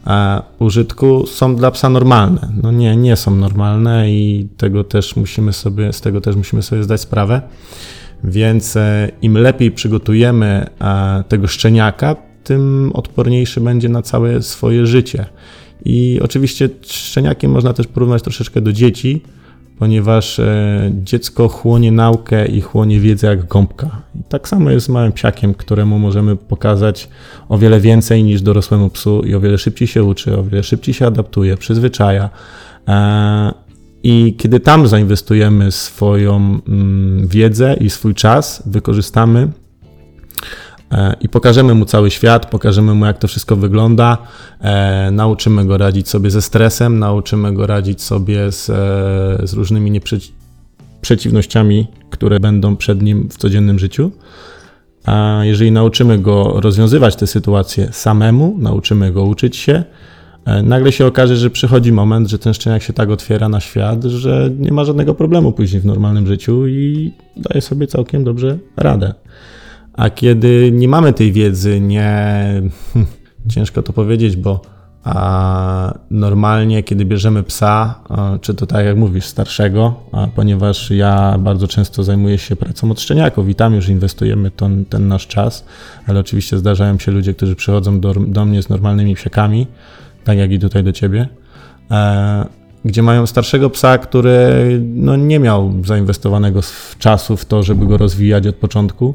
e, 0.07 0.43
użytku 0.59 1.27
są 1.27 1.57
dla 1.57 1.71
psa 1.71 1.91
normalne. 1.91 2.53
No 2.63 2.73
nie, 2.73 2.97
nie 2.97 3.17
są 3.17 3.37
normalne 3.37 4.11
i 4.11 4.49
tego 4.57 4.85
też 4.85 5.17
musimy 5.17 5.53
sobie, 5.53 5.93
z 5.93 6.01
tego 6.01 6.21
też 6.21 6.37
musimy 6.37 6.63
sobie 6.63 6.83
zdać 6.85 7.01
sprawę. 7.01 7.43
Więc 8.25 8.77
e, 8.77 9.11
im 9.23 9.39
lepiej 9.39 9.71
przygotujemy 9.71 10.67
e, 10.81 11.25
tego 11.29 11.47
szczeniaka, 11.47 12.17
tym 12.45 12.91
odporniejszy 12.95 13.61
będzie 13.61 13.89
na 13.89 14.03
całe 14.03 14.43
swoje 14.43 14.87
życie. 14.87 15.27
I 15.85 16.21
oczywiście 16.23 16.69
szczeniakiem 16.87 17.51
można 17.51 17.73
też 17.73 17.87
porównać 17.87 18.23
troszeczkę 18.23 18.61
do 18.61 18.73
dzieci, 18.73 19.23
ponieważ 19.79 20.39
e, 20.39 20.91
dziecko 21.03 21.49
chłonie 21.49 21.93
naukę 21.93 22.47
i 22.47 22.61
chłonie 22.61 23.01
wiedzę 23.01 23.27
jak 23.27 23.47
gąbka. 23.47 24.03
I 24.21 24.25
tak 24.29 24.49
samo 24.49 24.71
jest 24.71 24.87
z 24.87 24.89
małym 24.89 25.13
psiakiem, 25.13 25.55
któremu 25.55 25.99
możemy 25.99 26.37
pokazać 26.37 27.09
o 27.49 27.59
wiele 27.59 27.81
więcej 27.81 28.25
niż 28.25 28.43
dorosłemu 28.43 28.91
psu 28.91 29.23
i 29.23 29.35
o 29.35 29.41
wiele 29.41 29.59
szybciej 29.59 29.89
się 29.89 30.05
uczy, 30.05 30.39
o 30.39 30.45
wiele 30.45 30.63
szybciej 30.63 30.95
się 30.95 31.07
adaptuje, 31.07 31.57
przyzwyczaja. 31.57 32.31
I 34.03 34.35
kiedy 34.39 34.61
tam 34.61 34.89
zainwestujemy 34.89 35.73
swoją 35.73 36.37
mm, 36.37 37.29
wiedzę 37.29 37.77
i 37.81 37.91
swój 37.91 38.15
czas, 38.15 38.63
wykorzystamy 38.67 39.41
e, 39.41 39.64
i 41.21 41.29
pokażemy 41.29 41.75
mu 41.75 41.85
cały 41.85 42.11
świat, 42.11 42.47
pokażemy 42.47 42.95
mu, 42.95 43.07
jak 43.07 43.19
to 43.19 43.29
wszystko 43.29 43.57
wygląda, 43.57 44.19
e, 44.61 45.11
nauczymy 45.11 45.65
go 45.65 45.79
radzić 45.79 46.09
sobie 46.09 46.31
ze 46.31 46.43
stresem, 46.43 46.99
nauczymy 46.99 47.53
go 47.53 47.67
radzić 47.67 48.03
sobie 48.03 48.53
z, 48.53 48.71
e, 48.71 49.47
z 49.47 49.53
różnymi 49.53 49.91
nieprzeciwnościami, 49.91 51.87
które 52.11 52.41
będą 52.41 52.77
przed 52.77 53.03
nim 53.03 53.29
w 53.31 53.37
codziennym 53.37 53.79
życiu. 53.79 54.11
A 55.05 55.41
jeżeli 55.43 55.73
nauczymy 55.73 56.19
go 56.19 56.61
rozwiązywać 56.61 57.17
te 57.17 57.27
sytuacje 57.27 57.89
samemu, 57.93 58.57
nauczymy 58.59 59.13
go 59.13 59.25
uczyć 59.25 59.57
się, 59.57 59.85
E, 60.45 60.63
nagle 60.63 60.93
się 60.93 61.07
okaże, 61.07 61.37
że 61.37 61.51
przychodzi 61.51 61.93
moment, 61.93 62.29
że 62.29 62.39
ten 62.39 62.55
szczeniak 62.55 62.83
się 62.83 62.93
tak 62.93 63.11
otwiera 63.11 63.49
na 63.49 63.61
świat, 63.61 64.05
że 64.05 64.51
nie 64.59 64.73
ma 64.73 64.85
żadnego 64.85 65.15
problemu 65.15 65.53
później 65.53 65.83
w 65.83 65.87
normalnym 65.87 66.27
życiu 66.27 66.67
i 66.67 67.13
daje 67.37 67.61
sobie 67.61 67.87
całkiem 67.87 68.25
dobrze 68.25 68.59
radę. 68.77 69.15
A 69.95 70.11
kiedy 70.11 70.71
nie 70.73 70.89
mamy 70.89 71.13
tej 71.13 71.33
wiedzy, 71.33 71.81
nie. 71.81 72.63
Ciężko 73.55 73.83
to 73.83 73.93
powiedzieć, 73.93 74.37
bo 74.37 74.61
a 75.05 75.95
normalnie, 76.11 76.83
kiedy 76.83 77.05
bierzemy 77.05 77.43
psa, 77.43 78.01
czy 78.41 78.55
to 78.55 78.67
tak 78.67 78.87
jak 78.87 78.97
mówisz, 78.97 79.25
starszego, 79.25 79.95
ponieważ 80.35 80.91
ja 80.91 81.39
bardzo 81.39 81.69
często 81.69 82.05
zajmuję 82.05 82.39
się 82.39 82.57
pracą 82.57 82.91
od 82.91 83.01
szczeniaków 83.01 83.49
i 83.49 83.55
tam 83.55 83.75
już 83.75 83.89
inwestujemy 83.89 84.51
ten, 84.51 84.85
ten 84.85 85.09
nasz 85.09 85.27
czas, 85.27 85.65
ale 86.07 86.21
oczywiście 86.21 86.59
zdarzają 86.59 86.99
się 86.99 87.13
ludzie, 87.13 87.35
którzy 87.35 87.57
przychodzą 87.57 88.01
do, 88.01 88.15
do 88.15 88.45
mnie 88.45 88.63
z 88.63 88.69
normalnymi 88.69 89.15
psiakami 89.15 89.67
tak 90.25 90.39
jak 90.39 90.53
i 90.53 90.59
tutaj 90.59 90.85
do 90.85 90.93
ciebie, 90.93 91.29
e, 91.91 92.47
gdzie 92.85 93.03
mają 93.03 93.27
starszego 93.27 93.71
psa, 93.71 93.99
który 93.99 94.49
no, 94.95 95.17
nie 95.17 95.39
miał 95.39 95.73
zainwestowanego 95.85 96.61
czasu 96.99 97.37
w 97.37 97.45
to, 97.45 97.63
żeby 97.63 97.87
go 97.87 97.97
rozwijać 97.97 98.47
od 98.47 98.57
początku. 98.57 99.15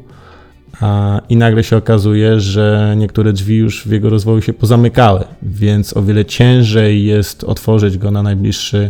I 1.30 1.36
nagle 1.36 1.64
się 1.64 1.78
okazuje, 1.78 2.40
że 2.40 2.96
niektóre 2.98 3.34
drzwi 3.34 3.56
już 3.58 3.88
w 3.88 3.92
jego 3.92 4.10
rozwoju 4.10 4.42
się 4.42 4.54
pozamykały, 4.54 5.24
więc 5.42 5.98
o 5.98 6.04
wiele 6.04 6.26
ciężej 6.26 7.06
jest 7.06 7.44
otworzyć 7.44 7.98
go 7.98 8.12
na 8.12 8.24
najbliższy 8.24 8.90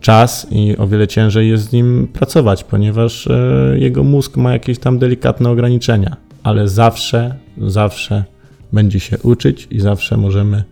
czas 0.00 0.46
i 0.50 0.76
o 0.76 0.86
wiele 0.86 1.08
ciężej 1.08 1.48
jest 1.48 1.70
z 1.70 1.72
nim 1.72 2.08
pracować, 2.12 2.64
ponieważ 2.64 3.26
e, 3.26 3.74
jego 3.78 4.04
mózg 4.04 4.36
ma 4.36 4.52
jakieś 4.52 4.78
tam 4.78 4.98
delikatne 4.98 5.50
ograniczenia, 5.50 6.16
ale 6.42 6.68
zawsze, 6.68 7.34
zawsze 7.58 8.24
będzie 8.72 9.00
się 9.00 9.18
uczyć 9.18 9.68
i 9.70 9.80
zawsze 9.80 10.16
możemy 10.16 10.64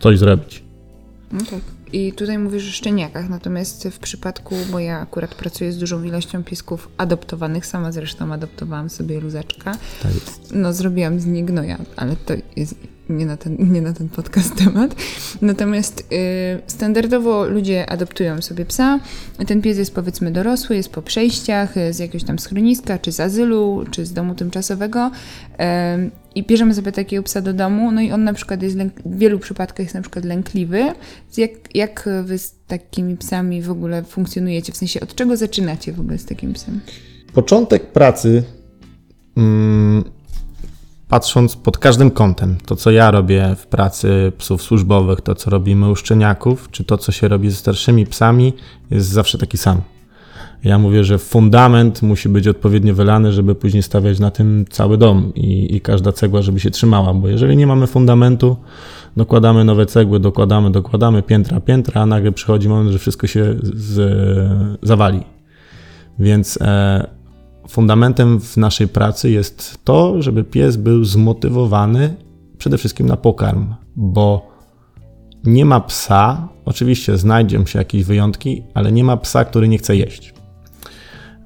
coś 0.00 0.18
zrobić. 0.18 0.62
No 1.32 1.40
tak. 1.40 1.71
I 1.92 2.12
tutaj 2.12 2.38
mówisz 2.38 2.68
o 2.68 2.72
szczeniakach, 2.72 3.28
natomiast 3.28 3.88
w 3.88 3.98
przypadku, 3.98 4.54
bo 4.70 4.78
ja 4.78 5.00
akurat 5.00 5.34
pracuję 5.34 5.72
z 5.72 5.78
dużą 5.78 6.02
ilością 6.02 6.44
piesków 6.44 6.88
adoptowanych, 6.96 7.66
sama 7.66 7.92
zresztą 7.92 8.32
adoptowałam 8.32 8.90
sobie 8.90 9.20
luzaczka. 9.20 9.76
Tak 10.02 10.14
jest. 10.14 10.54
No 10.54 10.72
zrobiłam 10.72 11.20
z 11.20 11.26
niej 11.26 11.44
gnoja, 11.44 11.78
ale 11.96 12.16
to 12.16 12.34
jest 12.56 12.74
nie 13.08 13.26
na 13.26 13.36
ten, 13.36 13.56
nie 13.72 13.82
na 13.82 13.92
ten 13.92 14.08
podcast 14.08 14.56
temat. 14.56 14.94
Natomiast 15.42 16.00
y, 16.00 16.04
standardowo 16.66 17.46
ludzie 17.46 17.90
adoptują 17.90 18.42
sobie 18.42 18.64
psa. 18.64 19.00
Ten 19.46 19.62
pies 19.62 19.78
jest 19.78 19.94
powiedzmy 19.94 20.30
dorosły, 20.30 20.76
jest 20.76 20.88
po 20.88 21.02
przejściach 21.02 21.74
z 21.90 21.98
jakiegoś 21.98 22.24
tam 22.24 22.38
schroniska, 22.38 22.98
czy 22.98 23.12
z 23.12 23.20
azylu, 23.20 23.84
czy 23.90 24.06
z 24.06 24.12
domu 24.12 24.34
tymczasowego. 24.34 25.10
Y, 25.52 26.10
I 26.34 26.42
bierzemy 26.42 26.74
sobie 26.74 26.92
takiego 26.92 27.22
psa 27.22 27.40
do 27.40 27.52
domu, 27.52 27.92
no 27.92 28.00
i 28.00 28.12
on 28.12 28.24
na 28.24 28.32
przykład 28.32 28.62
jest 28.62 28.76
w 29.04 29.18
wielu 29.18 29.38
przypadkach 29.38 29.84
jest 29.84 29.94
na 29.94 30.00
przykład 30.00 30.24
lękliwy. 30.24 30.84
Jak, 31.36 31.50
jak 31.74 32.08
wy 32.24 32.38
z 32.38 32.54
takimi 32.66 33.16
psami 33.16 33.62
w 33.62 33.70
ogóle 33.70 34.02
funkcjonujecie? 34.02 34.72
W 34.72 34.76
sensie 34.76 35.00
od 35.00 35.14
czego 35.14 35.36
zaczynacie 35.36 35.92
w 35.92 36.00
ogóle 36.00 36.18
z 36.18 36.24
takim 36.24 36.52
psem? 36.52 36.80
Początek 37.32 37.86
pracy. 37.86 38.42
Mm 39.36 40.04
patrząc 41.12 41.56
pod 41.56 41.78
każdym 41.78 42.10
kątem, 42.10 42.56
to 42.66 42.76
co 42.76 42.90
ja 42.90 43.10
robię 43.10 43.56
w 43.58 43.66
pracy 43.66 44.32
psów 44.38 44.62
służbowych, 44.62 45.20
to 45.20 45.34
co 45.34 45.50
robimy 45.50 45.90
u 45.90 45.96
szczeniaków, 45.96 46.68
czy 46.70 46.84
to 46.84 46.98
co 46.98 47.12
się 47.12 47.28
robi 47.28 47.50
ze 47.50 47.56
starszymi 47.56 48.06
psami, 48.06 48.52
jest 48.90 49.08
zawsze 49.08 49.38
taki 49.38 49.58
sam. 49.58 49.80
Ja 50.64 50.78
mówię, 50.78 51.04
że 51.04 51.18
fundament 51.18 52.02
musi 52.02 52.28
być 52.28 52.48
odpowiednio 52.48 52.94
wylany, 52.94 53.32
żeby 53.32 53.54
później 53.54 53.82
stawiać 53.82 54.18
na 54.18 54.30
tym 54.30 54.64
cały 54.70 54.98
dom 54.98 55.32
i, 55.34 55.76
i 55.76 55.80
każda 55.80 56.12
cegła, 56.12 56.42
żeby 56.42 56.60
się 56.60 56.70
trzymała, 56.70 57.14
bo 57.14 57.28
jeżeli 57.28 57.56
nie 57.56 57.66
mamy 57.66 57.86
fundamentu, 57.86 58.56
dokładamy 59.16 59.64
nowe 59.64 59.86
cegły, 59.86 60.20
dokładamy, 60.20 60.70
dokładamy 60.70 61.22
piętra, 61.22 61.60
piętra, 61.60 62.02
a 62.02 62.06
nagle 62.06 62.32
przychodzi 62.32 62.68
moment, 62.68 62.90
że 62.90 62.98
wszystko 62.98 63.26
się 63.26 63.54
z, 63.62 64.78
zawali. 64.82 65.24
Więc 66.18 66.58
e, 66.60 67.21
fundamentem 67.68 68.40
w 68.40 68.56
naszej 68.56 68.88
pracy 68.88 69.30
jest 69.30 69.78
to, 69.84 70.22
żeby 70.22 70.44
pies 70.44 70.76
był 70.76 71.04
zmotywowany 71.04 72.14
przede 72.58 72.78
wszystkim 72.78 73.06
na 73.06 73.16
pokarm, 73.16 73.74
bo 73.96 74.52
nie 75.44 75.64
ma 75.64 75.80
psa, 75.80 76.48
oczywiście 76.64 77.18
znajdą 77.18 77.66
się 77.66 77.78
jakieś 77.78 78.04
wyjątki, 78.04 78.62
ale 78.74 78.92
nie 78.92 79.04
ma 79.04 79.16
psa, 79.16 79.44
który 79.44 79.68
nie 79.68 79.78
chce 79.78 79.96
jeść. 79.96 80.34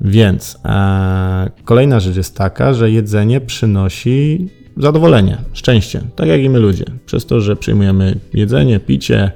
Więc 0.00 0.58
e, 0.64 1.50
kolejna 1.64 2.00
rzecz 2.00 2.16
jest 2.16 2.36
taka, 2.36 2.74
że 2.74 2.90
jedzenie 2.90 3.40
przynosi 3.40 4.48
zadowolenie, 4.76 5.38
szczęście, 5.52 6.02
tak 6.16 6.28
jak 6.28 6.40
i 6.40 6.50
my 6.50 6.58
ludzie. 6.58 6.84
Przez 7.06 7.26
to, 7.26 7.40
że 7.40 7.56
przyjmujemy 7.56 8.18
jedzenie, 8.34 8.80
picie, 8.80 9.32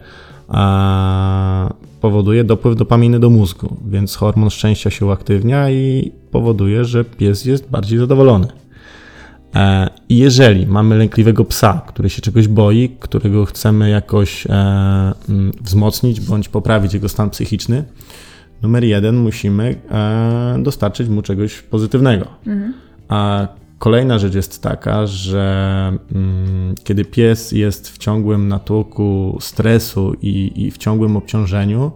powoduje 2.01 2.45
dopływ 2.45 2.77
dopaminy 2.77 3.21
do 3.21 3.31
mózgu, 3.31 3.77
więc 3.87 4.17
hormon 4.17 4.51
szczęścia 4.51 4.91
się 4.91 5.07
uaktywnia 5.07 5.71
i 5.71 6.13
powoduje, 6.31 6.85
że 6.85 7.05
pies 7.05 7.45
jest 7.45 7.71
bardziej 7.71 7.99
zadowolony. 7.99 8.47
E, 9.55 9.89
I 10.09 10.19
jeżeli 10.19 10.67
mamy 10.67 10.97
lękliwego 10.97 11.45
psa, 11.45 11.83
który 11.89 12.11
się 12.11 12.23
czegoś 12.23 12.49
boi, 12.49 12.97
którego 13.01 13.45
chcemy 13.45 13.91
jakoś 13.91 14.47
e, 14.47 14.51
mm, 15.29 15.53
wzmocnić 15.61 16.21
bądź 16.21 16.49
poprawić 16.49 16.95
jego 16.95 17.09
stan 17.09 17.31
psychiczny, 17.31 17.85
numer 18.63 18.85
jeden 18.85 19.17
musimy 19.17 19.75
e, 19.91 20.63
dostarczyć 20.63 21.09
mu 21.09 21.23
czegoś 21.23 21.63
pozytywnego. 21.63 22.27
Mhm. 22.47 22.75
A 23.09 23.49
kolejna 23.81 24.19
rzecz 24.19 24.35
jest 24.35 24.63
taka, 24.63 25.07
że 25.07 25.93
mm, 26.15 26.75
kiedy 26.85 27.05
pies 27.05 27.53
jest 27.53 27.89
w 27.89 27.99
ciągłym 27.99 28.49
natłoku 28.49 29.39
stresu 29.41 30.15
i, 30.23 30.53
i 30.57 30.71
w 30.71 30.79
ciągłym 30.79 31.17
obciążeniu, 31.17 31.93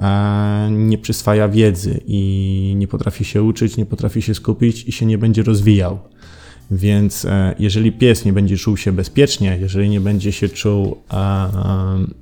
e, 0.00 0.68
nie 0.70 0.98
przyswaja 0.98 1.48
wiedzy 1.48 2.00
i 2.06 2.74
nie 2.76 2.88
potrafi 2.88 3.24
się 3.24 3.42
uczyć, 3.42 3.76
nie 3.76 3.86
potrafi 3.86 4.22
się 4.22 4.34
skupić 4.34 4.88
i 4.88 4.92
się 4.92 5.06
nie 5.06 5.18
będzie 5.18 5.42
rozwijał. 5.42 5.98
Więc 6.70 7.24
e, 7.24 7.54
jeżeli 7.58 7.92
pies 7.92 8.24
nie 8.24 8.32
będzie 8.32 8.56
czuł 8.56 8.76
się 8.76 8.92
bezpiecznie, 8.92 9.58
jeżeli 9.60 9.88
nie 9.88 10.00
będzie 10.00 10.32
się 10.32 10.48
czuł 10.48 10.96
mm, 11.10 12.14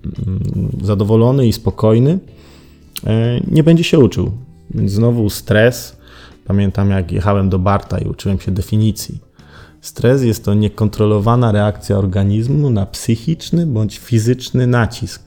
zadowolony 0.83 1.47
i 1.47 1.53
spokojny, 1.53 2.19
nie 3.51 3.63
będzie 3.63 3.85
się 3.85 3.99
uczył. 3.99 4.31
Więc 4.75 4.93
znowu 4.93 5.31
stres. 5.31 6.04
Pamiętam, 6.45 6.91
jak 6.91 7.13
jechałem 7.13 7.49
do 7.49 7.59
Barta 7.59 7.99
i 7.99 8.09
uczyłem 8.09 8.41
się 8.41 8.53
definicji. 8.53 9.21
Stres 9.81 10.23
jest 10.23 10.45
to 10.45 10.55
niekontrolowana 10.55 11.53
reakcja 11.53 11.99
organizmu 11.99 12.71
na 12.71 12.87
psychiczny 12.87 13.67
bądź 13.67 13.99
fizyczny 13.99 14.67
nacisk. 14.67 15.23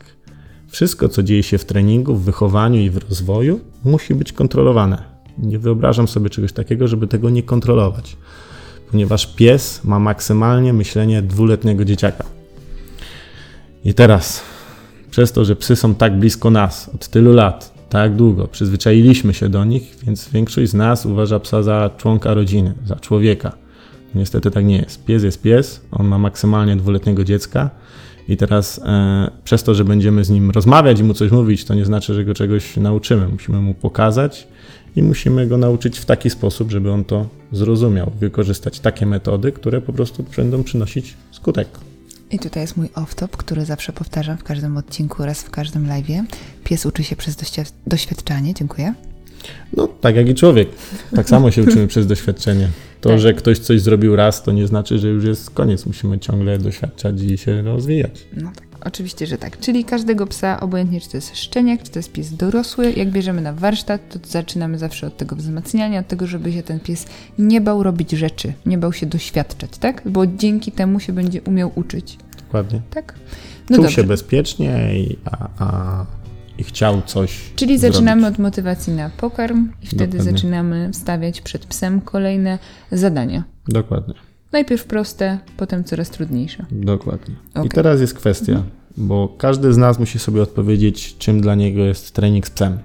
Wszystko, 0.67 1.09
co 1.09 1.23
dzieje 1.23 1.43
się 1.43 1.57
w 1.57 1.65
treningu, 1.65 2.15
w 2.15 2.23
wychowaniu 2.23 2.79
i 2.79 2.89
w 2.89 2.97
rozwoju, 2.97 3.59
musi 3.83 4.15
być 4.15 4.33
kontrolowane. 4.33 5.03
Nie 5.37 5.59
wyobrażam 5.59 6.07
sobie 6.07 6.29
czegoś 6.29 6.53
takiego, 6.53 6.87
żeby 6.87 7.07
tego 7.07 7.29
nie 7.29 7.43
kontrolować, 7.43 8.17
ponieważ 8.91 9.35
pies 9.35 9.83
ma 9.83 9.99
maksymalnie 9.99 10.73
myślenie 10.73 11.21
dwuletniego 11.21 11.85
dzieciaka. 11.85 12.23
I 13.83 13.93
teraz, 13.93 14.41
przez 15.11 15.31
to, 15.31 15.45
że 15.45 15.55
psy 15.55 15.75
są 15.75 15.95
tak 15.95 16.19
blisko 16.19 16.49
nas 16.49 16.89
od 16.95 17.07
tylu 17.07 17.33
lat, 17.33 17.76
tak 17.89 18.15
długo, 18.15 18.47
przyzwyczailiśmy 18.47 19.33
się 19.33 19.49
do 19.49 19.65
nich, 19.65 19.95
więc 20.05 20.29
większość 20.29 20.71
z 20.71 20.73
nas 20.73 21.05
uważa 21.05 21.39
psa 21.39 21.63
za 21.63 21.89
członka 21.97 22.33
rodziny, 22.33 22.73
za 22.85 22.95
człowieka. 22.95 23.51
Niestety 24.15 24.51
tak 24.51 24.65
nie 24.65 24.77
jest. 24.77 25.05
Pies 25.05 25.23
jest 25.23 25.41
pies, 25.41 25.81
on 25.91 26.07
ma 26.07 26.17
maksymalnie 26.17 26.75
dwuletniego 26.75 27.23
dziecka 27.23 27.69
i 28.27 28.37
teraz 28.37 28.81
e, 28.85 29.31
przez 29.43 29.63
to, 29.63 29.73
że 29.73 29.85
będziemy 29.85 30.23
z 30.23 30.29
nim 30.29 30.51
rozmawiać 30.51 30.99
i 30.99 31.03
mu 31.03 31.13
coś 31.13 31.31
mówić, 31.31 31.65
to 31.65 31.73
nie 31.73 31.85
znaczy, 31.85 32.13
że 32.13 32.25
go 32.25 32.33
czegoś 32.33 32.77
nauczymy. 32.77 33.27
Musimy 33.27 33.61
mu 33.61 33.73
pokazać 33.73 34.47
i 34.95 35.03
musimy 35.03 35.47
go 35.47 35.57
nauczyć 35.57 35.99
w 35.99 36.05
taki 36.05 36.29
sposób, 36.29 36.71
żeby 36.71 36.91
on 36.91 37.03
to 37.03 37.25
zrozumiał, 37.51 38.11
wykorzystać 38.19 38.79
takie 38.79 39.05
metody, 39.05 39.51
które 39.51 39.81
po 39.81 39.93
prostu 39.93 40.25
będą 40.37 40.63
przynosić 40.63 41.13
skutek. 41.31 41.67
I 42.31 42.39
tutaj 42.39 42.63
jest 42.63 42.77
mój 42.77 42.87
off-top, 42.87 43.27
który 43.27 43.65
zawsze 43.65 43.93
powtarzam 43.93 44.37
w 44.37 44.43
każdym 44.43 44.77
odcinku 44.77 45.23
oraz 45.23 45.43
w 45.43 45.49
każdym 45.49 45.87
live'ie. 45.87 46.23
Pies 46.63 46.85
uczy 46.85 47.03
się 47.03 47.15
przez 47.15 47.37
doświadczanie. 47.87 48.53
Dziękuję. 48.53 48.93
No, 49.77 49.87
tak 49.87 50.15
jak 50.15 50.29
i 50.29 50.35
człowiek. 50.35 50.69
Tak 51.15 51.29
samo 51.29 51.51
się 51.51 51.63
uczymy 51.67 51.87
przez 51.87 52.07
doświadczenie. 52.07 52.69
To, 53.01 53.09
tak. 53.09 53.19
że 53.19 53.33
ktoś 53.33 53.59
coś 53.59 53.81
zrobił 53.81 54.15
raz, 54.15 54.43
to 54.43 54.51
nie 54.51 54.67
znaczy, 54.67 54.99
że 54.99 55.07
już 55.07 55.23
jest 55.23 55.49
koniec. 55.49 55.85
Musimy 55.85 56.19
ciągle 56.19 56.57
doświadczać 56.57 57.21
i 57.21 57.37
się 57.37 57.61
rozwijać. 57.61 58.27
No 58.37 58.51
tak. 58.55 58.66
Oczywiście, 58.87 59.27
że 59.27 59.37
tak. 59.37 59.59
Czyli 59.59 59.85
każdego 59.85 60.27
psa, 60.27 60.59
obojętnie 60.59 61.01
czy 61.01 61.09
to 61.09 61.17
jest 61.17 61.37
szczeniak, 61.37 61.83
czy 61.83 61.91
to 61.91 61.99
jest 61.99 62.11
pies 62.11 62.33
dorosły, 62.33 62.91
jak 62.91 63.09
bierzemy 63.11 63.41
na 63.41 63.53
warsztat, 63.53 64.01
to 64.09 64.19
zaczynamy 64.29 64.77
zawsze 64.77 65.07
od 65.07 65.17
tego 65.17 65.35
wzmacniania, 65.35 65.99
od 65.99 66.07
tego, 66.07 66.27
żeby 66.27 66.53
się 66.53 66.63
ten 66.63 66.79
pies 66.79 67.05
nie 67.39 67.61
bał 67.61 67.83
robić 67.83 68.11
rzeczy, 68.11 68.53
nie 68.65 68.77
bał 68.77 68.93
się 68.93 69.05
doświadczać, 69.05 69.77
tak? 69.77 70.01
Bo 70.05 70.27
dzięki 70.27 70.71
temu 70.71 70.99
się 70.99 71.13
będzie 71.13 71.41
umiał 71.41 71.71
uczyć. 71.75 72.17
Dokładnie. 72.37 72.81
Tak? 72.89 73.13
No 73.69 73.75
Czuł 73.75 73.83
dobrze. 73.83 73.95
się 73.95 74.03
bezpiecznie 74.03 74.99
i, 74.99 75.17
a, 75.25 75.49
a, 75.59 76.05
i 76.57 76.63
chciał 76.63 77.01
coś. 77.05 77.39
Czyli 77.55 77.77
zrobić. 77.79 77.95
zaczynamy 77.95 78.27
od 78.27 78.39
motywacji 78.39 78.93
na 78.93 79.09
pokarm 79.09 79.69
i 79.83 79.87
wtedy 79.87 80.07
Dokładnie. 80.17 80.31
zaczynamy 80.31 80.89
stawiać 80.93 81.41
przed 81.41 81.65
psem 81.65 82.01
kolejne 82.01 82.59
zadania. 82.91 83.43
Dokładnie. 83.67 84.13
Najpierw 84.57 84.85
proste, 84.85 85.39
potem 85.57 85.83
coraz 85.83 86.09
trudniejsze. 86.09 86.65
Dokładnie. 86.71 87.35
Okay. 87.51 87.65
I 87.65 87.69
teraz 87.69 88.01
jest 88.01 88.13
kwestia, 88.13 88.51
mhm. 88.51 88.69
bo 88.97 89.35
każdy 89.37 89.73
z 89.73 89.77
nas 89.77 89.99
musi 89.99 90.19
sobie 90.19 90.41
odpowiedzieć, 90.41 91.17
czym 91.17 91.41
dla 91.41 91.55
niego 91.55 91.81
jest 91.81 92.15
trening 92.15 92.47
z 92.47 92.49
psem. 92.49 92.77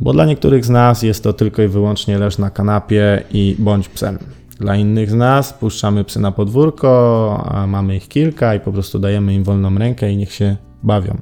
Bo 0.00 0.12
dla 0.12 0.24
niektórych 0.26 0.64
z 0.64 0.70
nas 0.70 1.02
jest 1.02 1.22
to 1.22 1.32
tylko 1.32 1.62
i 1.62 1.68
wyłącznie 1.68 2.18
leż 2.18 2.38
na 2.38 2.50
kanapie 2.50 3.22
i 3.32 3.56
bądź 3.58 3.88
psem. 3.88 4.18
Dla 4.58 4.76
innych 4.76 5.10
z 5.10 5.14
nas 5.14 5.52
puszczamy 5.52 6.04
psy 6.04 6.20
na 6.20 6.32
podwórko, 6.32 7.48
a 7.48 7.66
mamy 7.66 7.96
ich 7.96 8.08
kilka 8.08 8.54
i 8.54 8.60
po 8.60 8.72
prostu 8.72 8.98
dajemy 8.98 9.34
im 9.34 9.44
wolną 9.44 9.78
rękę 9.78 10.12
i 10.12 10.16
niech 10.16 10.32
się 10.32 10.56
bawią. 10.82 11.16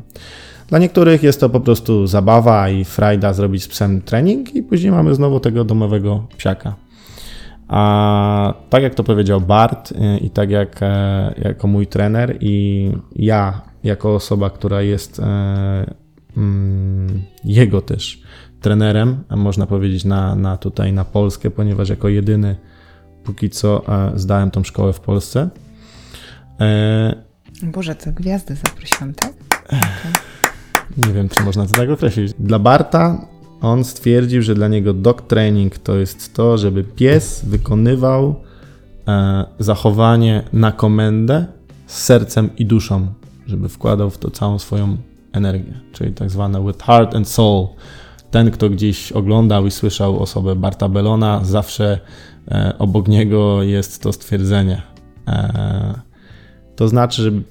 Dla 0.68 0.79
niektórych 0.79 1.22
jest 1.22 1.40
to 1.40 1.51
po 1.51 1.61
prostu 1.61 2.07
zabawa 2.07 2.70
i 2.70 2.85
frajda 2.85 3.33
zrobić 3.33 3.62
z 3.62 3.68
psem 3.68 4.03
trening 4.03 4.55
i 4.55 4.62
później 4.62 4.92
mamy 4.92 5.14
znowu 5.14 5.40
tego 5.40 5.64
domowego 5.64 6.27
psiaka. 6.37 6.86
A 7.68 8.55
tak 8.70 8.83
jak 8.83 8.94
to 8.94 9.05
powiedział 9.05 9.40
Bart 9.40 9.92
y, 9.92 10.18
i 10.18 10.31
tak 10.31 10.50
jak 10.50 10.83
e, 10.83 11.35
jako 11.38 11.68
mój 11.68 11.87
trener 11.87 12.37
i 12.40 12.90
ja 13.16 13.62
jako 13.85 14.14
osoba, 14.14 14.50
która 14.50 14.83
jest 14.83 15.20
e, 15.20 15.94
mm, 16.37 17.22
jego 17.44 17.81
też 17.81 18.22
trenerem, 18.61 19.24
można 19.31 19.66
powiedzieć 19.66 20.05
na, 20.05 20.35
na 20.35 20.57
tutaj 20.57 20.92
na 20.92 21.05
Polskę, 21.05 21.50
ponieważ 21.50 21.88
jako 21.88 22.09
jedyny 22.09 22.57
póki 23.24 23.50
co 23.50 23.83
e, 23.88 24.18
zdałem 24.18 24.50
tą 24.50 24.64
szkołę 24.64 24.92
w 24.92 25.00
Polsce. 25.00 25.48
Boże, 27.62 27.94
to 27.94 28.12
gwiazdę 28.12 28.57
zaprosiłam, 28.57 29.14
tak? 29.14 29.33
Nie 31.07 31.12
wiem, 31.12 31.29
czy 31.29 31.42
można 31.42 31.66
to 31.66 31.72
tak 31.72 31.90
określić. 31.90 32.33
Dla 32.38 32.59
Barta 32.59 33.26
on 33.61 33.85
stwierdził, 33.85 34.42
że 34.42 34.55
dla 34.55 34.69
niego 34.69 34.95
dog 34.95 35.23
training 35.23 35.79
to 35.79 35.97
jest 35.97 36.35
to, 36.35 36.59
żeby 36.59 36.85
pies 36.85 37.45
wykonywał 37.45 38.35
e, 39.09 39.45
zachowanie 39.59 40.42
na 40.53 40.73
komendę 40.73 41.47
z 41.87 42.03
sercem 42.03 42.51
i 42.59 42.66
duszą, 42.66 43.07
żeby 43.47 43.69
wkładał 43.69 44.11
w 44.11 44.19
to 44.19 44.31
całą 44.31 44.59
swoją 44.59 44.97
energię, 45.33 45.73
czyli 45.92 46.12
tak 46.12 46.31
zwane 46.31 46.66
with 46.66 46.85
heart 46.85 47.14
and 47.14 47.29
soul. 47.29 47.66
Ten, 48.31 48.51
kto 48.51 48.71
gdzieś 48.71 49.12
oglądał 49.12 49.66
i 49.66 49.71
słyszał 49.71 50.23
osobę 50.23 50.57
Barta 50.57 50.88
Belona, 50.88 51.40
zawsze 51.45 52.01
e, 52.49 52.75
obok 52.79 53.09
niego 53.09 53.62
jest 53.62 54.03
to 54.03 54.12
stwierdzenie. 54.12 54.83
E, 55.29 56.06
to 56.77 56.89
znaczy, 56.89 57.23
żeby 57.23 57.43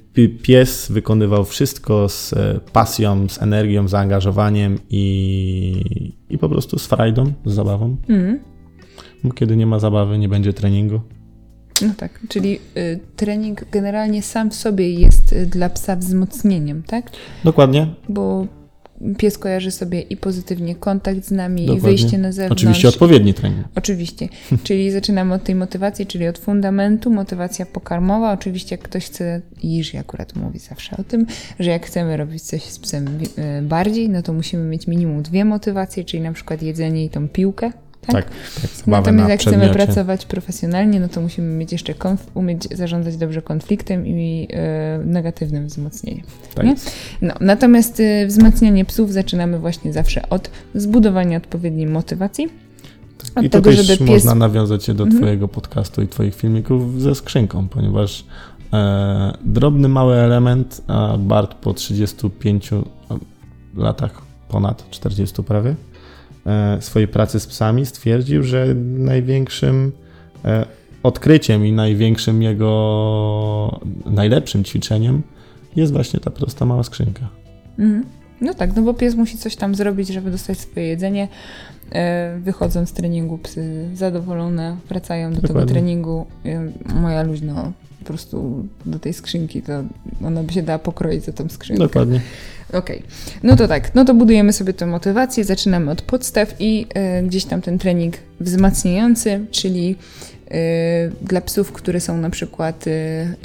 pies 0.44 0.92
wykonywał 0.92 1.46
wszystko 1.46 2.10
z 2.10 2.34
e, 2.34 2.60
pasją, 2.74 3.30
z 3.30 3.42
energią, 3.42 3.88
zaangażowaniem 3.88 4.80
i, 4.90 6.14
i 6.30 6.38
po 6.38 6.50
prostu 6.50 6.80
z 6.80 6.88
frajdą, 6.88 7.34
z 7.46 7.54
zabawą. 7.54 7.98
Mm. 8.10 8.40
Kiedy 9.36 9.58
nie 9.58 9.66
ma 9.66 9.80
zabawy, 9.80 10.18
nie 10.18 10.30
będzie 10.30 10.54
treningu. 10.54 11.02
No 11.82 11.94
tak, 11.98 12.20
czyli 12.30 12.60
y, 12.78 13.00
trening 13.16 13.66
generalnie 13.72 14.22
sam 14.22 14.52
w 14.52 14.56
sobie 14.56 14.90
jest 14.90 15.34
y, 15.34 15.46
dla 15.46 15.70
psa 15.70 15.96
wzmocnieniem, 15.96 16.84
tak? 16.84 17.12
Dokładnie. 17.44 17.88
Bo 18.10 18.48
pies 19.18 19.38
kojarzy 19.38 19.72
sobie 19.72 20.02
i 20.02 20.18
pozytywnie 20.18 20.76
kontakt 20.76 21.26
z 21.26 21.32
nami, 21.32 21.66
Dokładnie. 21.66 21.90
i 21.90 21.98
wyjście 21.98 22.18
na 22.18 22.32
zewnątrz. 22.32 22.64
Oczywiście 22.64 22.88
odpowiedni 22.88 23.34
trening. 23.34 23.68
Oczywiście. 23.76 24.30
czyli 24.64 24.92
zaczynamy 24.92 25.34
od 25.34 25.44
tej 25.44 25.56
motywacji, 25.56 26.06
czyli 26.06 26.28
od 26.28 26.38
fundamentu, 26.38 27.12
motywacja 27.12 27.66
pokarmowa. 27.66 28.34
Oczywiście 28.34 28.76
jak 28.76 28.82
ktoś 28.82 29.06
chce, 29.06 29.42
Jiży 29.64 30.00
akurat 30.00 30.36
mówi 30.36 30.60
zawsze 30.60 30.98
o 30.98 31.04
tym, 31.04 31.26
że 31.60 31.72
jak 31.72 31.86
chcemy 31.86 32.18
robić 32.18 32.44
coś 32.44 32.64
z 32.64 32.80
psem 32.80 33.08
e, 33.38 33.62
bardziej, 33.62 34.10
no 34.10 34.22
to 34.22 34.34
musimy 34.34 34.64
mieć 34.64 34.88
minimum 34.88 35.24
dwie 35.24 35.46
motywacje, 35.46 36.04
czyli 36.04 36.24
na 36.24 36.34
przykład 36.34 36.62
jedzenie 36.62 37.06
i 37.06 37.10
tą 37.10 37.28
piłkę, 37.30 37.72
tak? 38.06 38.26
tak, 38.26 38.34
tak 38.62 38.88
Natomiast 38.88 39.30
jak 39.30 39.40
chcemy 39.40 39.70
pracować 39.70 40.26
profesjonalnie, 40.26 41.00
no 41.00 41.08
to 41.08 41.22
musimy 41.22 41.48
mieć 41.48 41.72
jeszcze 41.72 41.94
konf- 41.94 42.28
umieć 42.34 42.64
zarządzać 42.78 43.18
dobrze 43.18 43.42
konfliktem 43.42 44.08
i 44.08 44.48
e, 44.52 45.00
negatywnym 45.06 45.68
wzmocnieniem. 45.68 46.26
Tak. 46.56 46.66
Nie? 46.66 46.76
No, 47.22 47.34
natomiast 47.40 48.00
y, 48.00 48.28
wzmacnianie 48.28 48.86
psów 48.86 49.14
zaczynamy 49.14 49.60
właśnie 49.60 49.94
zawsze 49.94 50.30
od 50.30 50.50
zbudowania 50.76 51.38
odpowiedniej 51.38 51.88
motywacji. 51.88 52.50
Tak. 53.18 53.38
Od 53.38 53.44
I 53.44 53.50
tego, 53.50 53.70
pies... 53.70 54.00
można 54.08 54.36
nawiązać 54.36 54.84
się 54.84 54.94
do 54.94 55.04
mhm. 55.04 55.22
Twojego 55.22 55.48
podcastu 55.48 56.02
i 56.02 56.08
Twoich 56.08 56.36
filmików 56.36 57.02
ze 57.02 57.16
skrzynką, 57.16 57.68
ponieważ 57.68 58.26
e, 58.74 59.38
drobny, 59.46 59.88
mały 59.88 60.16
element, 60.16 60.82
a 60.88 61.18
Bart 61.18 61.56
po 61.56 61.74
35 61.74 62.70
latach, 63.76 64.22
ponad 64.48 64.90
40 64.90 65.44
prawie, 65.44 65.70
E, 65.70 65.95
swojej 66.80 67.08
pracy 67.08 67.40
z 67.40 67.48
psami 67.48 67.86
stwierdził, 67.86 68.44
że 68.44 68.76
największym 68.98 69.92
e, 70.46 70.66
odkryciem 71.04 71.66
i 71.66 71.72
największym 71.72 72.42
jego 72.42 73.80
najlepszym 74.06 74.64
ćwiczeniem 74.64 75.22
jest 75.76 75.94
właśnie 75.94 76.20
ta 76.20 76.32
prosta 76.32 76.66
mała 76.66 76.84
skrzynka. 76.84 77.30
Mhm. 77.80 78.06
No 78.42 78.54
tak, 78.54 78.76
no 78.76 78.82
bo 78.82 78.94
pies 78.94 79.16
musi 79.16 79.38
coś 79.38 79.56
tam 79.56 79.76
zrobić, 79.76 80.08
żeby 80.08 80.32
dostać 80.32 80.60
swoje 80.60 80.88
jedzenie. 80.88 81.28
E, 81.92 82.40
wychodzą 82.40 82.86
z 82.86 82.94
treningu 82.94 83.38
psy 83.38 83.90
zadowolone, 83.94 84.78
wracają 84.90 85.30
do 85.30 85.42
Dokładnie. 85.42 85.62
tego 85.62 85.74
treningu. 85.74 86.26
Moja 87.02 87.24
luźno 87.24 87.72
po 88.06 88.10
prostu 88.10 88.66
do 88.86 89.00
tej 89.00 89.14
skrzynki, 89.14 89.62
to 89.62 89.84
ona 90.24 90.44
by 90.44 90.54
się 90.54 90.64
dała 90.64 90.80
pokroić 90.80 91.26
za 91.26 91.32
tą 91.32 91.50
skrzynkę. 91.50 91.84
Dokładnie. 91.84 92.22
Okej, 92.74 93.04
no 93.44 93.56
to 93.56 93.68
tak, 93.68 93.96
no 93.96 94.06
to 94.06 94.14
budujemy 94.14 94.54
sobie 94.54 94.74
tę 94.74 94.86
motywację, 94.86 95.44
zaczynamy 95.44 95.92
od 95.92 96.02
podstaw 96.02 96.56
i 96.60 96.88
y, 97.22 97.28
gdzieś 97.28 97.46
tam 97.46 97.62
ten 97.62 97.78
trening 97.78 98.16
wzmacniający, 98.40 99.46
czyli 99.52 99.96
dla 101.22 101.42
psów, 101.42 101.72
które 101.72 102.00
są 102.00 102.18
na 102.18 102.30
przykład 102.30 102.88
y, 102.88 102.92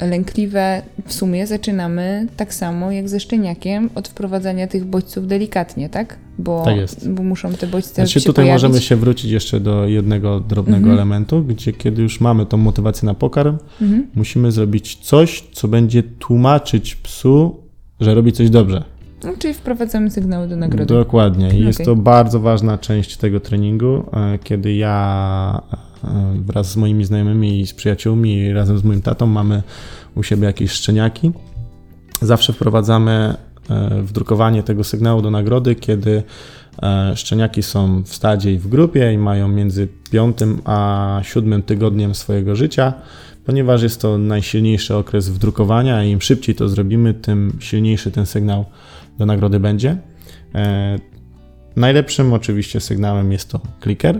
lękliwe, 0.07 0.81
w 1.05 1.13
sumie 1.13 1.47
zaczynamy 1.47 2.27
tak 2.37 2.53
samo 2.53 2.91
jak 2.91 3.09
ze 3.09 3.19
szczeniakiem 3.19 3.89
od 3.95 4.07
wprowadzania 4.07 4.67
tych 4.67 4.85
bodźców 4.85 5.27
delikatnie, 5.27 5.89
tak? 5.89 6.17
Bo, 6.39 6.61
Tak 6.65 6.75
jest. 6.77 7.09
bo 7.09 7.23
muszą 7.23 7.53
te 7.53 7.67
bodźce 7.67 7.95
Znaczy 7.95 8.19
się 8.19 8.25
tutaj 8.25 8.45
pojawić. 8.45 8.63
możemy 8.63 8.81
się 8.81 8.95
wrócić 8.95 9.31
jeszcze 9.31 9.59
do 9.59 9.87
jednego 9.87 10.39
drobnego 10.39 10.77
Mhm. 10.77 10.93
elementu, 10.93 11.43
gdzie 11.43 11.73
kiedy 11.73 12.01
już 12.01 12.19
mamy 12.21 12.45
tą 12.45 12.57
motywację 12.57 13.05
na 13.05 13.13
pokarm, 13.13 13.57
Mhm. 13.81 14.07
musimy 14.15 14.51
zrobić 14.51 14.95
coś, 14.95 15.43
co 15.53 15.67
będzie 15.67 16.03
tłumaczyć 16.03 16.95
psu, 16.95 17.59
że 17.99 18.15
robi 18.15 18.31
coś 18.31 18.49
dobrze. 18.49 18.83
No, 19.23 19.33
czyli 19.39 19.53
wprowadzamy 19.53 20.11
sygnały 20.11 20.47
do 20.47 20.55
nagrody. 20.55 20.93
Dokładnie. 20.93 21.49
I 21.59 21.65
jest 21.65 21.77
Okej. 21.81 21.85
to 21.85 21.95
bardzo 21.95 22.39
ważna 22.39 22.77
część 22.77 23.17
tego 23.17 23.39
treningu, 23.39 24.03
e, 24.13 24.39
kiedy 24.43 24.73
ja 24.73 25.61
e, 25.73 25.90
wraz 26.35 26.71
z 26.71 26.77
moimi 26.77 27.05
znajomymi 27.05 27.59
i 27.59 27.67
z 27.67 27.73
przyjaciółmi 27.73 28.53
razem 28.53 28.77
z 28.77 28.83
moim 28.83 29.01
tatą 29.01 29.27
mamy 29.27 29.63
u 30.15 30.23
siebie 30.23 30.45
jakieś 30.45 30.71
szczeniaki. 30.71 31.31
Zawsze 32.21 32.53
wprowadzamy 32.53 33.35
e, 33.69 34.01
wdrukowanie 34.01 34.63
tego 34.63 34.83
sygnału 34.83 35.21
do 35.21 35.31
nagrody, 35.31 35.75
kiedy 35.75 36.23
e, 36.83 37.13
szczeniaki 37.15 37.63
są 37.63 38.03
w 38.03 38.15
stadzie 38.15 38.53
i 38.53 38.57
w 38.57 38.67
grupie 38.67 39.13
i 39.13 39.17
mają 39.17 39.47
między 39.47 39.87
piątym 40.11 40.61
a 40.65 41.19
siódmym 41.23 41.63
tygodniem 41.63 42.15
swojego 42.15 42.55
życia, 42.55 42.93
ponieważ 43.45 43.83
jest 43.83 44.01
to 44.01 44.17
najsilniejszy 44.17 44.95
okres 44.95 45.29
wdrukowania 45.29 46.03
i 46.03 46.11
im 46.11 46.21
szybciej 46.21 46.55
to 46.55 46.69
zrobimy, 46.69 47.13
tym 47.13 47.57
silniejszy 47.59 48.11
ten 48.11 48.25
sygnał 48.25 48.65
do 49.19 49.25
nagrody 49.25 49.59
będzie. 49.59 49.97
E, 50.55 50.99
najlepszym 51.75 52.33
oczywiście 52.33 52.79
sygnałem 52.79 53.31
jest 53.31 53.49
to 53.49 53.59
kliker 53.79 54.19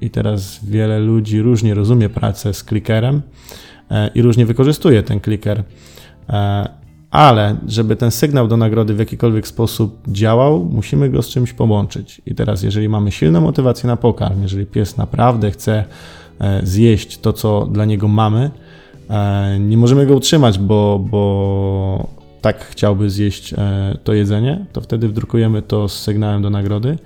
i 0.00 0.10
teraz 0.10 0.64
wiele 0.64 0.98
ludzi 0.98 1.42
różnie 1.42 1.74
rozumie 1.74 2.08
pracę 2.08 2.54
z 2.54 2.64
klikerem 2.64 3.22
e, 3.90 4.10
i 4.14 4.22
różnie 4.22 4.46
wykorzystuje 4.46 5.02
ten 5.02 5.20
kliker. 5.20 5.62
E, 6.28 6.68
ale 7.10 7.56
żeby 7.66 7.96
ten 7.96 8.10
sygnał 8.10 8.48
do 8.48 8.56
nagrody 8.56 8.94
w 8.94 8.98
jakikolwiek 8.98 9.48
sposób 9.48 9.98
działał, 10.08 10.68
musimy 10.72 11.10
go 11.10 11.22
z 11.22 11.28
czymś 11.28 11.52
połączyć. 11.52 12.22
I 12.26 12.34
teraz, 12.34 12.62
jeżeli 12.62 12.88
mamy 12.88 13.12
silną 13.12 13.40
motywację 13.40 13.86
na 13.86 13.96
pokarm, 13.96 14.42
jeżeli 14.42 14.66
pies 14.66 14.96
naprawdę 14.96 15.50
chce 15.50 15.84
e, 16.40 16.60
zjeść 16.66 17.18
to, 17.18 17.32
co 17.32 17.66
dla 17.66 17.84
niego 17.84 18.08
mamy, 18.08 18.50
nie 19.60 19.76
możemy 19.76 20.06
go 20.06 20.14
utrzymać, 20.14 20.58
bo, 20.58 20.98
bo 21.10 22.08
tak 22.40 22.64
chciałby 22.64 23.10
zjeść 23.10 23.54
to 24.04 24.12
jedzenie, 24.12 24.66
to 24.72 24.80
wtedy 24.80 25.08
wdrukujemy 25.08 25.62
to 25.62 25.88
z 25.88 25.98
sygnałem 26.02 26.42
do 26.42 26.50
nagrody 26.50 26.98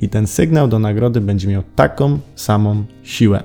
i 0.00 0.08
ten 0.08 0.26
sygnał 0.26 0.68
do 0.68 0.78
nagrody 0.78 1.20
będzie 1.20 1.48
miał 1.48 1.62
taką 1.76 2.18
samą 2.34 2.84
siłę. 3.02 3.42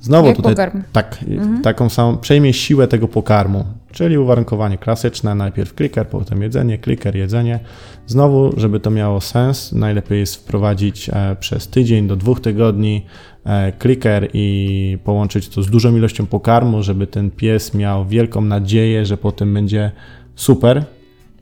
Znowu 0.00 0.26
Jak 0.28 0.36
tutaj 0.36 0.52
pokarm. 0.54 0.82
tak, 0.92 1.18
taką 1.62 1.88
samą, 1.88 2.16
przejmie 2.16 2.52
siłę 2.52 2.88
tego 2.88 3.08
pokarmu, 3.08 3.64
czyli 3.92 4.18
uwarunkowanie 4.18 4.78
klasyczne, 4.78 5.34
najpierw 5.34 5.74
kliker, 5.74 6.08
potem 6.08 6.42
jedzenie, 6.42 6.78
kliker, 6.78 7.16
jedzenie. 7.16 7.60
Znowu, 8.06 8.52
żeby 8.56 8.80
to 8.80 8.90
miało 8.90 9.20
sens, 9.20 9.72
najlepiej 9.72 10.20
jest 10.20 10.36
wprowadzić 10.36 11.08
e, 11.08 11.36
przez 11.40 11.68
tydzień 11.68 12.08
do 12.08 12.16
dwóch 12.16 12.40
tygodni 12.40 13.06
e, 13.44 13.72
kliker 13.72 14.28
i 14.32 14.98
połączyć 15.04 15.48
to 15.48 15.62
z 15.62 15.70
dużą 15.70 15.96
ilością 15.96 16.26
pokarmu, 16.26 16.82
żeby 16.82 17.06
ten 17.06 17.30
pies 17.30 17.74
miał 17.74 18.06
wielką 18.06 18.40
nadzieję, 18.40 19.06
że 19.06 19.16
potem 19.16 19.54
będzie 19.54 19.90
super, 20.34 20.84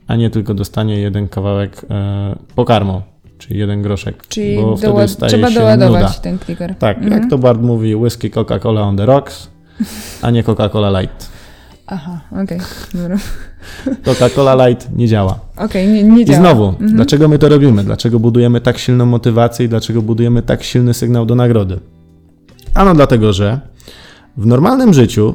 a 0.07 0.15
nie 0.15 0.29
tylko 0.29 0.53
dostanie 0.53 0.99
jeden 0.99 1.27
kawałek 1.27 1.85
e, 1.89 2.35
pokarmu, 2.55 3.01
czyli 3.47 3.59
jeden 3.59 3.81
groszek, 3.81 4.27
Czyli 4.27 4.55
bo 4.57 4.77
wtedy 4.77 5.07
staje 5.07 5.29
trzeba 5.29 5.49
się 5.49 5.59
doładować 5.59 6.01
nuda. 6.03 6.13
ten 6.21 6.39
kliker. 6.39 6.75
Tak, 6.75 6.97
Mhm. 6.97 7.21
jak 7.21 7.29
to 7.29 7.37
Bart 7.37 7.61
mówi, 7.61 7.95
whisky 7.95 8.29
Coca-Cola 8.31 8.81
on 8.81 8.97
the 8.97 9.05
rocks, 9.05 9.47
a 10.21 10.29
nie 10.31 10.43
Coca-Cola 10.43 11.01
Light. 11.01 11.29
Aha, 11.87 12.19
okej, 12.43 12.59
dobra. 12.93 13.17
Coca-Cola 14.05 14.67
Light 14.67 14.89
nie 14.95 15.07
działa. 15.07 15.39
Okej, 15.57 15.87
nie, 15.87 16.03
nie 16.03 16.21
I 16.21 16.25
działa. 16.25 16.39
znowu, 16.39 16.65
Mhm. 16.69 16.95
dlaczego 16.95 17.27
my 17.27 17.39
to 17.39 17.49
robimy? 17.49 17.83
Dlaczego 17.83 18.19
budujemy 18.19 18.61
tak 18.61 18.77
silną 18.77 19.05
motywację 19.05 19.65
i 19.65 19.69
dlaczego 19.69 20.01
budujemy 20.01 20.41
tak 20.41 20.63
silny 20.63 20.93
sygnał 20.93 21.25
do 21.25 21.35
nagrody? 21.35 21.79
Ano 22.73 22.93
dlatego, 22.93 23.33
że 23.33 23.59
w 24.37 24.45
normalnym 24.45 24.93
życiu 24.93 25.33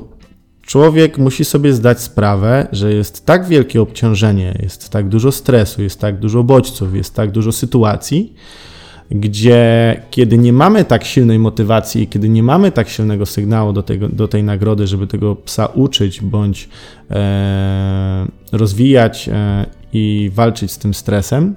człowiek 0.69 1.19
musi 1.19 1.45
sobie 1.45 1.73
zdać 1.73 2.01
sprawę, 2.01 2.67
że 2.73 2.93
jest 2.95 3.27
tak 3.27 3.47
wielkie 3.47 3.83
obciążenie, 3.83 4.59
jest 4.63 4.89
tak 4.89 5.09
dużo 5.09 5.33
stresu, 5.33 5.83
jest 5.83 6.01
tak 6.01 6.19
dużo 6.19 6.43
bodźców, 6.45 6.95
jest 6.95 7.15
tak 7.15 7.31
dużo 7.31 7.53
sytuacji, 7.53 8.35
gdzie 9.11 10.03
kiedy 10.11 10.39
nie 10.39 10.53
mamy 10.53 10.85
tak 10.85 11.05
silnej 11.05 11.39
motywacji 11.39 12.09
kiedy 12.09 12.29
nie 12.29 12.43
mamy 12.43 12.73
tak 12.73 12.89
silnego 12.89 13.27
sygnału 13.27 13.73
do, 13.73 13.83
tego, 13.83 14.09
do 14.09 14.29
tej 14.29 14.43
nagrody, 14.43 14.87
żeby 14.87 15.07
tego 15.07 15.37
psa 15.37 15.67
uczyć 15.67 16.21
bądź 16.21 16.69
e, 17.11 18.27
rozwijać 18.53 19.29
e, 19.29 19.67
i 19.93 20.31
walczyć 20.35 20.71
z 20.73 20.79
tym 20.79 20.95
stresem, 20.95 21.55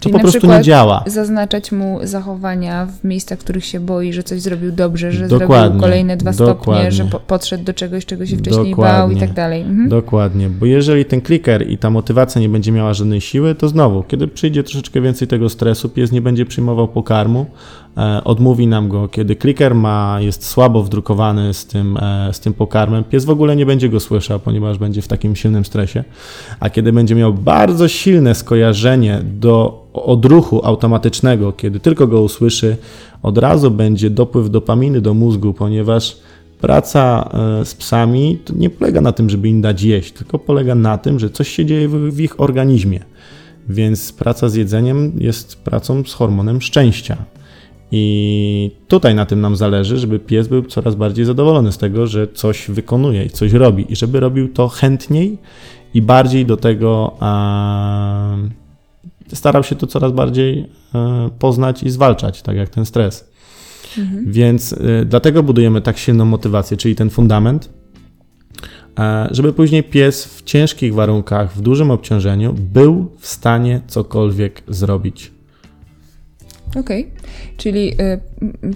to 0.00 0.04
Czyli 0.04 0.12
po 0.12 0.18
na 0.18 0.22
prostu 0.22 0.46
nie 0.46 0.62
działa. 0.62 1.04
Zaznaczać 1.06 1.72
mu 1.72 1.98
zachowania 2.02 2.86
w 2.86 3.04
miejscach, 3.04 3.38
w 3.38 3.42
których 3.42 3.64
się 3.64 3.80
boi, 3.80 4.12
że 4.12 4.22
coś 4.22 4.40
zrobił 4.40 4.72
dobrze, 4.72 5.12
że 5.12 5.28
Dokładnie, 5.28 5.64
zrobił 5.64 5.80
kolejne 5.80 6.16
dwa 6.16 6.32
dokładnie. 6.32 6.62
stopnie, 6.74 6.92
że 6.92 7.04
po, 7.04 7.20
podszedł 7.20 7.64
do 7.64 7.74
czegoś, 7.74 8.06
czego 8.06 8.26
się 8.26 8.36
wcześniej 8.36 8.64
bał 8.64 8.70
i 8.70 8.70
Dokładnie. 8.70 9.20
tak 9.20 9.32
dalej. 9.32 9.62
Mhm. 9.62 9.88
Dokładnie, 9.88 10.48
bo 10.50 10.66
jeżeli 10.66 11.04
ten 11.04 11.20
kliker 11.20 11.70
i 11.70 11.78
ta 11.78 11.90
motywacja 11.90 12.40
nie 12.40 12.48
będzie 12.48 12.72
miała 12.72 12.94
żadnej 12.94 13.20
siły, 13.20 13.54
to 13.54 13.68
znowu, 13.68 14.02
kiedy 14.02 14.28
przyjdzie 14.28 14.62
troszeczkę 14.62 15.00
więcej 15.00 15.28
tego 15.28 15.48
stresu, 15.48 15.88
pies 15.88 16.12
nie 16.12 16.20
będzie 16.20 16.46
przyjmował 16.46 16.88
pokarmu, 16.88 17.46
odmówi 18.24 18.66
nam 18.66 18.88
go. 18.88 19.08
Kiedy 19.08 19.36
kliker 19.36 19.74
ma, 19.74 20.18
jest 20.20 20.46
słabo 20.46 20.82
wdrukowany 20.82 21.54
z 21.54 21.66
tym, 21.66 21.96
e, 21.96 22.30
z 22.32 22.40
tym 22.40 22.52
pokarmem, 22.52 23.04
pies 23.04 23.24
w 23.24 23.30
ogóle 23.30 23.56
nie 23.56 23.66
będzie 23.66 23.88
go 23.88 24.00
słyszał, 24.00 24.40
ponieważ 24.40 24.78
będzie 24.78 25.02
w 25.02 25.08
takim 25.08 25.36
silnym 25.36 25.64
stresie. 25.64 26.04
A 26.60 26.70
kiedy 26.70 26.92
będzie 26.92 27.14
miał 27.14 27.34
bardzo 27.34 27.88
silne 27.88 28.34
skojarzenie 28.34 29.20
do 29.24 29.86
odruchu 29.92 30.66
automatycznego, 30.66 31.52
kiedy 31.52 31.80
tylko 31.80 32.06
go 32.06 32.22
usłyszy, 32.22 32.76
od 33.22 33.38
razu 33.38 33.70
będzie 33.70 34.10
dopływ 34.10 34.50
dopaminy 34.50 35.00
do 35.00 35.14
mózgu, 35.14 35.54
ponieważ 35.54 36.16
praca 36.60 37.30
e, 37.60 37.64
z 37.64 37.74
psami 37.74 38.38
nie 38.56 38.70
polega 38.70 39.00
na 39.00 39.12
tym, 39.12 39.30
żeby 39.30 39.48
im 39.48 39.60
dać 39.60 39.82
jeść, 39.82 40.12
tylko 40.12 40.38
polega 40.38 40.74
na 40.74 40.98
tym, 40.98 41.18
że 41.18 41.30
coś 41.30 41.48
się 41.48 41.66
dzieje 41.66 41.88
w 41.88 42.20
ich 42.20 42.40
organizmie. 42.40 43.00
Więc 43.68 44.12
praca 44.12 44.48
z 44.48 44.54
jedzeniem 44.54 45.12
jest 45.18 45.56
pracą 45.56 46.04
z 46.04 46.12
hormonem 46.12 46.60
szczęścia. 46.60 47.16
I 47.92 48.70
tutaj 48.88 49.14
na 49.14 49.26
tym 49.26 49.40
nam 49.40 49.56
zależy, 49.56 49.98
żeby 49.98 50.18
pies 50.18 50.48
był 50.48 50.62
coraz 50.62 50.94
bardziej 50.94 51.24
zadowolony 51.24 51.72
z 51.72 51.78
tego, 51.78 52.06
że 52.06 52.28
coś 52.28 52.68
wykonuje 52.68 53.24
i 53.24 53.30
coś 53.30 53.52
robi, 53.52 53.92
i 53.92 53.96
żeby 53.96 54.20
robił 54.20 54.48
to 54.48 54.68
chętniej 54.68 55.38
i 55.94 56.02
bardziej 56.02 56.46
do 56.46 56.56
tego 56.56 57.16
e, 57.22 58.48
starał 59.36 59.64
się 59.64 59.76
to 59.76 59.86
coraz 59.86 60.12
bardziej 60.12 60.66
e, 60.94 61.30
poznać 61.38 61.82
i 61.82 61.90
zwalczać, 61.90 62.42
tak 62.42 62.56
jak 62.56 62.68
ten 62.68 62.86
stres. 62.86 63.30
Więc 64.26 64.72
y, 64.72 65.04
dlatego 65.06 65.42
budujemy 65.42 65.80
tak 65.80 65.98
silną 65.98 66.24
motywację, 66.24 66.76
czyli 66.76 66.94
ten 66.94 67.10
fundament, 67.10 67.70
e, 68.98 69.28
żeby 69.30 69.52
później 69.52 69.84
pies 69.84 70.24
w 70.24 70.42
ciężkich 70.42 70.94
warunkach, 70.94 71.52
w 71.52 71.60
dużym 71.60 71.90
obciążeniu 71.90 72.52
był 72.52 73.12
w 73.18 73.26
stanie 73.26 73.80
cokolwiek 73.86 74.62
zrobić. 74.68 75.32
Okej, 76.76 77.06
czyli 77.56 77.92
y, 78.00 78.20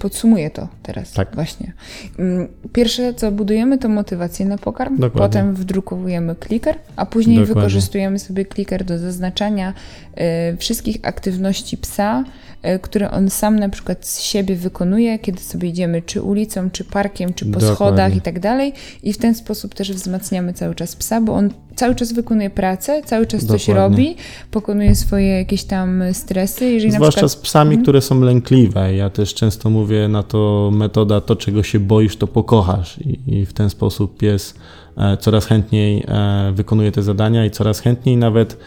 podsumuję 0.01 0.51
to 0.51 0.69
teraz 0.83 1.13
Tak. 1.13 1.35
właśnie. 1.35 1.73
Mm, 2.19 2.49
Pierwsze, 2.73 3.15
co 3.15 3.33
budujemy, 3.33 3.79
to 3.79 3.89
motywację 3.89 4.47
na 4.47 4.59
pokarm, 4.59 4.97
Dokładnie. 4.99 5.29
potem 5.29 5.55
wdrukowujemy 5.55 6.35
kliker, 6.35 6.77
a 6.97 7.07
później 7.07 7.37
Dokładnie. 7.39 7.55
wykorzystujemy 7.63 8.19
sobie 8.19 8.45
kliker 8.45 8.85
do 8.85 8.99
zaznaczania 8.99 9.75
y, 10.53 10.57
wszystkich 10.57 10.97
aktywności 11.03 11.77
psa, 11.77 12.25
y, 12.75 12.79
które 12.79 13.11
on 13.11 13.31
sam 13.31 13.59
na 13.59 13.69
przykład 13.69 14.07
z 14.07 14.21
siebie 14.21 14.57
wykonuje, 14.57 15.19
kiedy 15.19 15.41
sobie 15.43 15.69
idziemy 15.69 16.03
czy 16.03 16.23
ulicą, 16.23 16.71
czy 16.71 16.85
parkiem, 16.85 17.35
czy 17.35 17.45
po 17.45 17.51
Dokładnie. 17.51 17.75
schodach 17.75 18.17
i 18.17 18.21
tak 18.21 18.41
dalej. 18.41 18.73
I 19.03 19.13
w 19.13 19.19
ten 19.19 19.35
sposób 19.35 19.75
też 19.75 19.93
wzmacniamy 19.93 20.53
cały 20.53 20.75
czas 20.75 20.97
psa, 20.97 21.21
bo 21.21 21.35
on 21.35 21.51
cały 21.77 21.95
czas 21.95 22.13
wykonuje 22.13 22.51
pracę, 22.51 23.03
cały 23.05 23.27
czas 23.27 23.47
coś 23.47 23.69
robi, 23.69 24.17
pokonuje 24.51 24.95
swoje 24.95 25.29
jakieś 25.29 25.65
tam 25.65 26.03
stresy. 26.13 26.65
Jeżeli 26.65 26.93
na 26.93 26.97
Zwłaszcza 26.99 27.13
przykład 27.21 27.33
z 27.33 27.37
psami, 27.37 27.79
które 27.79 28.01
są 28.01 28.21
lękliwe. 28.21 28.95
Ja 28.95 29.11
też 29.11 29.35
często 29.35 29.54
mówię 29.71 30.09
na 30.09 30.23
to 30.23 30.71
metoda, 30.75 31.21
to 31.21 31.37
czego 31.37 31.63
się 31.63 31.81
boisz, 31.81 32.17
to 32.17 32.27
pokochasz. 32.27 32.99
I, 32.99 33.19
i 33.27 33.47
w 33.47 33.53
ten 33.53 33.71
sposób 33.71 34.19
pies 34.19 34.55
e, 34.97 35.17
coraz 35.17 35.47
chętniej 35.47 36.05
e, 36.09 36.53
wykonuje 36.55 36.93
te 36.93 37.03
zadania 37.03 37.47
i 37.47 37.51
coraz 37.51 37.81
chętniej 37.81 38.17
nawet 38.17 38.59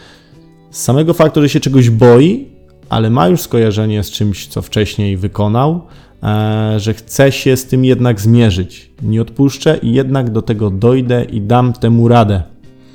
z 0.70 0.82
samego 0.82 1.14
faktu, 1.14 1.42
że 1.42 1.48
się 1.48 1.60
czegoś 1.60 1.90
boi, 1.90 2.46
ale 2.88 3.10
ma 3.10 3.28
już 3.28 3.40
skojarzenie 3.40 4.02
z 4.02 4.10
czymś, 4.10 4.46
co 4.46 4.62
wcześniej 4.62 5.16
wykonał, 5.16 5.80
e, 6.22 6.80
że 6.80 6.94
chce 6.94 7.32
się 7.32 7.56
z 7.56 7.66
tym 7.66 7.84
jednak 7.84 8.20
zmierzyć. 8.20 8.90
Nie 9.02 9.22
odpuszczę 9.22 9.78
i 9.82 9.92
jednak 9.92 10.30
do 10.30 10.42
tego 10.42 10.70
dojdę 10.70 11.24
i 11.24 11.40
dam 11.40 11.72
temu 11.72 12.08
radę. 12.08 12.42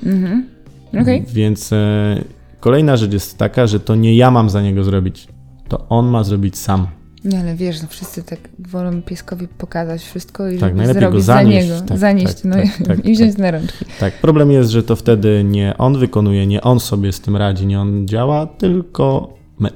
Mhm. 0.02 0.46
Okej. 1.00 1.24
Więc 1.32 1.70
kolejna 2.60 2.96
rzecz 2.96 3.12
jest 3.12 3.38
taka, 3.38 3.66
że 3.66 3.80
to 3.80 3.94
nie 3.94 4.16
ja 4.16 4.30
mam 4.30 4.50
za 4.50 4.62
niego 4.62 4.84
zrobić, 4.84 5.28
to 5.68 5.88
on 5.88 6.06
ma 6.06 6.24
zrobić 6.24 6.58
sam. 6.58 6.86
No 7.24 7.36
ale 7.38 7.54
wiesz, 7.54 7.82
no 7.82 7.88
wszyscy 7.88 8.22
tak 8.22 8.38
wolą 8.58 9.02
pieskowi 9.02 9.48
pokazać 9.48 10.02
wszystko 10.02 10.48
i 10.48 10.58
Tak, 10.58 10.74
najlepiej 10.74 11.02
go 11.02 11.08
zrobić 11.20 11.24
zanieść, 11.24 11.68
za 11.68 11.74
niego, 11.74 11.86
tak, 11.88 11.98
zanieść 11.98 12.34
tak, 12.34 12.44
no 12.44 12.56
tak, 12.56 12.86
tak, 12.86 13.04
i 13.06 13.12
wziąć 13.12 13.32
tak. 13.32 13.42
na 13.42 13.50
rączki. 13.50 13.84
Tak, 14.00 14.20
problem 14.20 14.50
jest, 14.50 14.70
że 14.70 14.82
to 14.82 14.96
wtedy 14.96 15.44
nie 15.44 15.74
on 15.78 15.98
wykonuje, 15.98 16.46
nie 16.46 16.62
on 16.62 16.80
sobie 16.80 17.12
z 17.12 17.20
tym 17.20 17.36
radzi, 17.36 17.66
nie 17.66 17.80
on 17.80 18.08
działa, 18.08 18.46
tylko 18.46 19.34
my. 19.58 19.70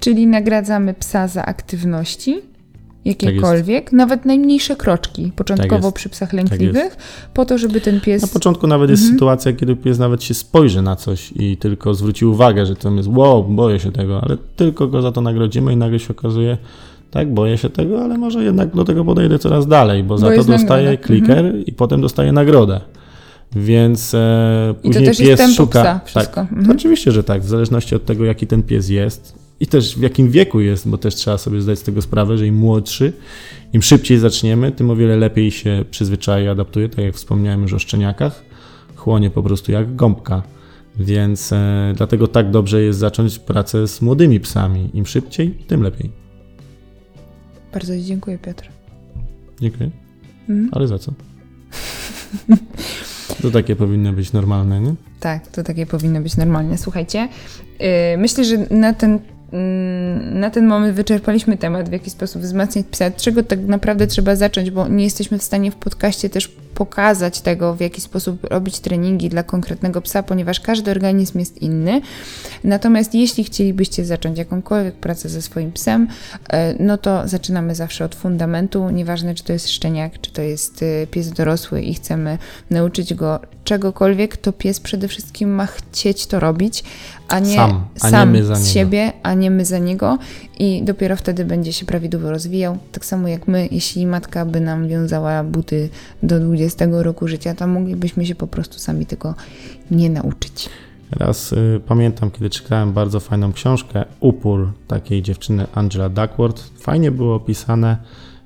Czyli 0.00 0.26
nagradzamy 0.26 0.94
psa 0.94 1.28
za 1.28 1.44
aktywności, 1.44 2.34
Tak 2.34 2.42
jakiekolwiek, 3.04 3.92
nawet 3.92 4.24
najmniejsze 4.24 4.76
kroczki, 4.76 5.32
początkowo 5.36 5.86
jest. 5.86 5.96
przy 5.96 6.08
psach 6.08 6.32
lękliwych, 6.32 6.96
po 7.34 7.44
to, 7.44 7.58
żeby 7.58 7.80
ten 7.80 8.00
pies... 8.00 8.22
Na 8.22 8.28
początku 8.28 8.66
nawet 8.66 8.90
jest 8.90 9.06
sytuacja, 9.08 9.52
kiedy 9.52 9.76
pies 9.76 9.98
nawet 9.98 10.22
się 10.22 10.34
spojrzy 10.34 10.82
na 10.82 10.96
coś 10.96 11.32
i 11.36 11.56
tylko 11.56 11.94
zwróci 11.94 12.26
uwagę, 12.26 12.66
że 12.66 12.76
to 12.76 12.90
jest 12.90 13.08
wow, 13.08 13.44
boję 13.44 13.80
się 13.80 13.92
tego, 13.92 14.20
ale 14.22 14.36
tylko 14.56 14.88
go 14.88 15.02
za 15.02 15.12
to 15.12 15.20
nagrodzimy 15.20 15.72
i 15.72 15.76
nagle 15.76 15.98
się 15.98 16.08
okazuje, 16.10 16.58
tak, 17.12 17.34
boję 17.34 17.58
się 17.58 17.70
tego, 17.70 18.04
ale 18.04 18.18
może 18.18 18.44
jednak 18.44 18.76
do 18.76 18.84
tego 18.84 19.04
podejdę 19.04 19.38
coraz 19.38 19.66
dalej, 19.66 20.04
bo 20.04 20.18
za 20.18 20.26
Bo 20.26 20.30
to 20.30 20.36
jest 20.36 20.48
dostaję 20.48 20.90
nagroda. 20.90 21.06
kliker 21.06 21.54
i 21.66 21.72
potem 21.72 22.00
dostaję 22.00 22.32
nagrodę. 22.32 22.80
Więc 23.56 24.14
e, 24.14 24.18
I 24.70 24.74
to 24.74 24.82
później 24.82 25.04
też 25.04 25.18
jest 25.20 25.30
pies 25.30 25.40
tempo 25.40 25.54
szuka. 25.56 25.80
psa, 25.82 26.00
wszystko. 26.04 26.34
Tak, 26.34 26.52
Mhm. 26.52 26.76
Oczywiście, 26.76 27.12
że 27.12 27.24
tak, 27.24 27.42
w 27.42 27.48
zależności 27.48 27.94
od 27.94 28.04
tego, 28.04 28.24
jaki 28.24 28.46
ten 28.46 28.62
pies 28.62 28.88
jest 28.88 29.34
i 29.60 29.66
też 29.66 29.96
w 29.98 30.00
jakim 30.02 30.30
wieku 30.30 30.60
jest, 30.60 30.88
bo 30.88 30.98
też 30.98 31.14
trzeba 31.14 31.38
sobie 31.38 31.60
zdać 31.60 31.78
z 31.78 31.82
tego 31.82 32.02
sprawę, 32.02 32.38
że 32.38 32.46
im 32.46 32.54
młodszy, 32.54 33.12
im 33.72 33.82
szybciej 33.82 34.18
zaczniemy, 34.18 34.72
tym 34.72 34.90
o 34.90 34.96
wiele 34.96 35.16
lepiej 35.16 35.50
się 35.50 35.84
przyzwyczaja 35.90 36.44
i 36.44 36.48
adaptuje, 36.48 36.88
tak 36.88 37.04
jak 37.04 37.14
wspomniałem 37.14 37.62
już 37.62 37.72
o 37.72 37.78
szczeniakach, 37.78 38.42
chłonie 38.96 39.30
po 39.30 39.42
prostu 39.42 39.72
jak 39.72 39.96
gąbka. 39.96 40.42
Więc 40.98 41.52
e, 41.52 41.92
dlatego 41.96 42.26
tak 42.28 42.50
dobrze 42.50 42.82
jest 42.82 42.98
zacząć 42.98 43.38
pracę 43.38 43.88
z 43.88 44.02
młodymi 44.02 44.40
psami. 44.40 44.90
Im 44.94 45.06
szybciej, 45.06 45.50
tym 45.66 45.82
lepiej. 45.82 46.21
Bardzo 47.72 47.96
Ci 47.96 48.04
dziękuję, 48.04 48.38
Piotr. 48.38 48.68
Dziękuję. 49.60 49.90
Mhm. 50.48 50.68
Ale 50.72 50.88
za 50.88 50.98
co? 50.98 51.12
To 53.42 53.50
takie 53.50 53.76
powinno 53.76 54.12
być 54.12 54.32
normalne, 54.32 54.80
nie? 54.80 54.94
Tak, 55.20 55.46
to 55.46 55.62
takie 55.62 55.86
powinno 55.86 56.20
być 56.20 56.36
normalnie. 56.36 56.78
Słuchajcie, 56.78 57.28
yy, 57.80 57.86
myślę, 58.18 58.44
że 58.44 58.58
na 58.70 58.92
ten, 58.92 59.10
mm, 59.10 59.22
na 60.32 60.50
ten 60.50 60.66
moment 60.66 60.94
wyczerpaliśmy 60.94 61.56
temat, 61.56 61.88
w 61.88 61.92
jaki 61.92 62.10
sposób 62.10 62.42
wzmacniać 62.42 62.86
psa, 62.90 63.10
czego 63.10 63.42
tak 63.42 63.60
naprawdę 63.60 64.06
trzeba 64.06 64.36
zacząć, 64.36 64.70
bo 64.70 64.88
nie 64.88 65.04
jesteśmy 65.04 65.38
w 65.38 65.42
stanie 65.42 65.70
w 65.70 65.76
podcaście 65.76 66.30
też 66.30 66.48
pokazać 66.74 67.40
tego, 67.40 67.74
w 67.74 67.80
jaki 67.80 68.00
sposób 68.00 68.44
robić 68.44 68.80
treningi 68.80 69.28
dla 69.28 69.42
konkretnego 69.42 70.00
psa, 70.00 70.22
ponieważ 70.22 70.60
każdy 70.60 70.90
organizm 70.90 71.38
jest 71.38 71.62
inny. 71.62 72.00
Natomiast 72.64 73.14
jeśli 73.14 73.44
chcielibyście 73.44 74.04
zacząć 74.04 74.38
jakąkolwiek 74.38 74.94
pracę 74.94 75.28
ze 75.28 75.42
swoim 75.42 75.72
psem, 75.72 76.08
e, 76.48 76.74
no 76.84 76.98
to 76.98 77.28
zaczynamy 77.28 77.74
zawsze 77.74 78.04
od 78.04 78.14
fundamentu, 78.14 78.90
nieważne 78.90 79.34
czy 79.34 79.44
to 79.44 79.52
jest 79.52 79.68
szczeniak, 79.68 80.20
czy 80.20 80.32
to 80.32 80.42
jest 80.42 80.82
e, 80.82 81.06
pies 81.06 81.30
dorosły 81.30 81.82
i 81.82 81.94
chcemy 81.94 82.38
nauczyć 82.70 83.14
go 83.14 83.40
czegokolwiek, 83.64 84.36
to 84.36 84.52
pies 84.52 84.80
przede 84.80 85.08
wszystkim 85.08 85.50
ma 85.50 85.66
chcieć 85.66 86.26
to 86.26 86.40
robić, 86.40 86.84
a 87.28 87.38
nie 87.38 87.56
Sam, 87.56 87.84
a 88.00 88.06
nie 88.06 88.10
sam 88.10 88.30
my 88.30 88.44
za 88.44 88.54
z 88.54 88.58
niego. 88.58 88.72
siebie, 88.72 89.12
a 89.22 89.34
nie 89.34 89.50
my 89.50 89.64
za 89.64 89.78
niego 89.78 90.18
i 90.58 90.82
dopiero 90.82 91.16
wtedy 91.16 91.44
będzie 91.44 91.72
się 91.72 91.86
prawidłowo 91.86 92.30
rozwijał. 92.30 92.78
Tak 92.92 93.04
samo 93.04 93.28
jak 93.28 93.48
my, 93.48 93.68
jeśli 93.70 94.06
matka 94.06 94.44
by 94.46 94.60
nam 94.60 94.88
wiązała 94.88 95.44
buty 95.44 95.88
do 96.22 96.40
20 96.40 96.86
roku 96.90 97.28
życia, 97.28 97.54
to 97.54 97.66
moglibyśmy 97.66 98.26
się 98.26 98.34
po 98.34 98.46
prostu 98.46 98.78
sami 98.78 99.06
tego 99.06 99.34
nie 99.90 100.10
nauczyć. 100.10 100.68
Raz 101.10 101.52
y, 101.52 101.80
pamiętam, 101.86 102.30
kiedy 102.30 102.50
czytałem 102.50 102.92
bardzo 102.92 103.20
fajną 103.20 103.52
książkę 103.52 104.04
Upór 104.20 104.72
takiej 104.88 105.22
dziewczyny 105.22 105.66
Angela 105.74 106.08
Duckworth. 106.08 106.62
Fajnie 106.78 107.10
było 107.10 107.34
opisane 107.34 107.96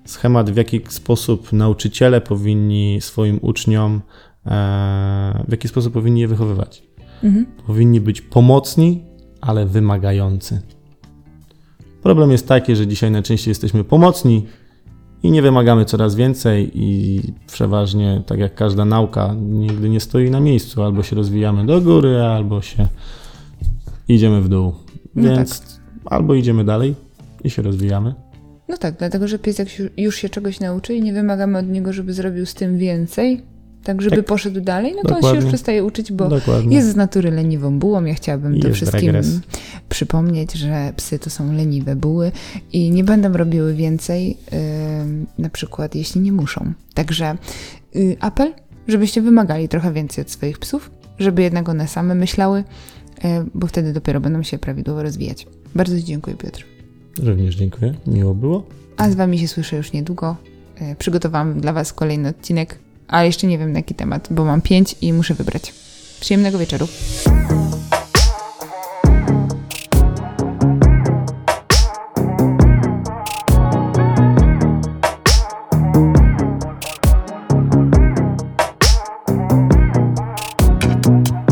schemat, 0.04 0.50
w 0.50 0.56
jaki 0.56 0.80
sposób 0.88 1.52
nauczyciele 1.52 2.20
powinni 2.20 3.00
swoim 3.00 3.38
uczniom, 3.42 4.00
w 5.48 5.50
jaki 5.50 5.68
sposób 5.68 5.92
powinni 5.92 6.20
je 6.20 6.28
wychowywać. 6.28 6.82
Mhm. 7.24 7.46
Powinni 7.66 8.00
być 8.00 8.20
pomocni, 8.20 9.04
ale 9.40 9.66
wymagający. 9.66 10.60
Problem 12.02 12.30
jest 12.30 12.48
taki, 12.48 12.76
że 12.76 12.86
dzisiaj 12.86 13.10
najczęściej 13.10 13.50
jesteśmy 13.50 13.84
pomocni 13.84 14.46
i 15.22 15.30
nie 15.30 15.42
wymagamy 15.42 15.84
coraz 15.84 16.14
więcej 16.14 16.70
i 16.74 17.20
przeważnie, 17.46 18.22
tak 18.26 18.38
jak 18.38 18.54
każda 18.54 18.84
nauka, 18.84 19.34
nigdy 19.38 19.88
nie 19.88 20.00
stoi 20.00 20.30
na 20.30 20.40
miejscu. 20.40 20.82
Albo 20.82 21.02
się 21.02 21.16
rozwijamy 21.16 21.66
do 21.66 21.80
góry, 21.80 22.22
albo 22.22 22.62
się 22.62 22.86
idziemy 24.08 24.40
w 24.42 24.48
dół. 24.48 24.72
No 25.14 25.22
Więc 25.22 25.80
albo 26.04 26.34
idziemy 26.34 26.64
dalej 26.64 26.94
i 27.44 27.50
się 27.50 27.62
rozwijamy. 27.62 28.14
No 28.68 28.76
tak, 28.76 28.98
dlatego 28.98 29.28
że 29.28 29.38
pies 29.38 29.58
jak 29.58 29.68
już 29.96 30.16
się 30.16 30.28
czegoś 30.28 30.60
nauczy 30.60 30.94
i 30.94 31.02
nie 31.02 31.12
wymagamy 31.12 31.58
od 31.58 31.68
niego, 31.68 31.92
żeby 31.92 32.12
zrobił 32.12 32.46
z 32.46 32.54
tym 32.54 32.78
więcej, 32.78 33.42
tak 33.86 34.02
żeby 34.02 34.16
Tak. 34.16 34.26
poszedł 34.26 34.60
dalej, 34.60 34.92
no 34.96 35.02
to 35.02 35.08
on 35.08 35.14
się 35.14 35.14
Dokładnie. 35.14 35.40
już 35.40 35.48
przestaje 35.48 35.84
uczyć, 35.84 36.12
bo 36.12 36.28
Dokładnie. 36.28 36.76
jest 36.76 36.88
z 36.88 36.96
natury 36.96 37.30
leniwą 37.30 37.78
bułą. 37.78 38.04
Ja 38.04 38.14
chciałabym 38.14 38.56
I 38.56 38.60
to 38.60 38.68
jest 38.68 38.76
wszystkim 38.76 39.06
regres. 39.06 39.40
przypomnieć, 39.88 40.52
że 40.52 40.92
psy 40.96 41.18
to 41.18 41.30
są 41.30 41.52
leniwe 41.52 41.96
buły 41.96 42.32
i 42.72 42.90
nie 42.90 43.04
będą 43.04 43.32
robiły 43.32 43.74
więcej, 43.74 44.36
ym, 45.02 45.26
na 45.38 45.48
przykład 45.50 45.94
jeśli 45.94 46.20
nie 46.20 46.32
muszą. 46.32 46.72
Także 46.94 47.36
y, 47.96 48.16
apel, 48.20 48.52
żebyście 48.88 49.22
wymagali 49.22 49.68
trochę 49.68 49.92
więcej 49.92 50.22
od 50.24 50.30
swoich 50.30 50.58
psów, 50.58 50.90
żeby 51.18 51.42
jednak 51.42 51.68
one 51.68 51.88
same 51.88 52.14
myślały, 52.14 52.58
y, 52.60 53.22
bo 53.54 53.66
wtedy 53.66 53.92
dopiero 53.92 54.20
będą 54.20 54.42
się 54.42 54.58
prawidłowo 54.58 55.02
rozwijać. 55.02 55.46
Bardzo 55.74 55.96
Ci 55.98 56.04
dziękuję, 56.04 56.36
Piotr. 56.36 56.64
Również 57.22 57.54
dziękuję. 57.56 57.94
Miło 58.06 58.34
było. 58.34 58.66
A 58.96 59.10
z 59.10 59.14
Wami 59.14 59.38
się 59.38 59.48
słyszę 59.48 59.76
już 59.76 59.92
niedługo. 59.92 60.36
E, 60.80 60.96
Przygotowałam 60.96 61.60
dla 61.60 61.72
Was 61.72 61.92
kolejny 61.92 62.28
odcinek, 62.28 62.78
ale 63.08 63.26
jeszcze 63.26 63.46
nie 63.46 63.58
wiem 63.58 63.72
na 63.72 63.78
jaki 63.78 63.94
temat, 63.94 64.28
bo 64.30 64.44
mam 64.44 64.60
pięć 64.60 64.94
i 65.00 65.12
muszę 65.12 65.34
wybrać. 65.34 65.72
Przyjemnego 66.20 66.58
wieczoru. 66.58 66.88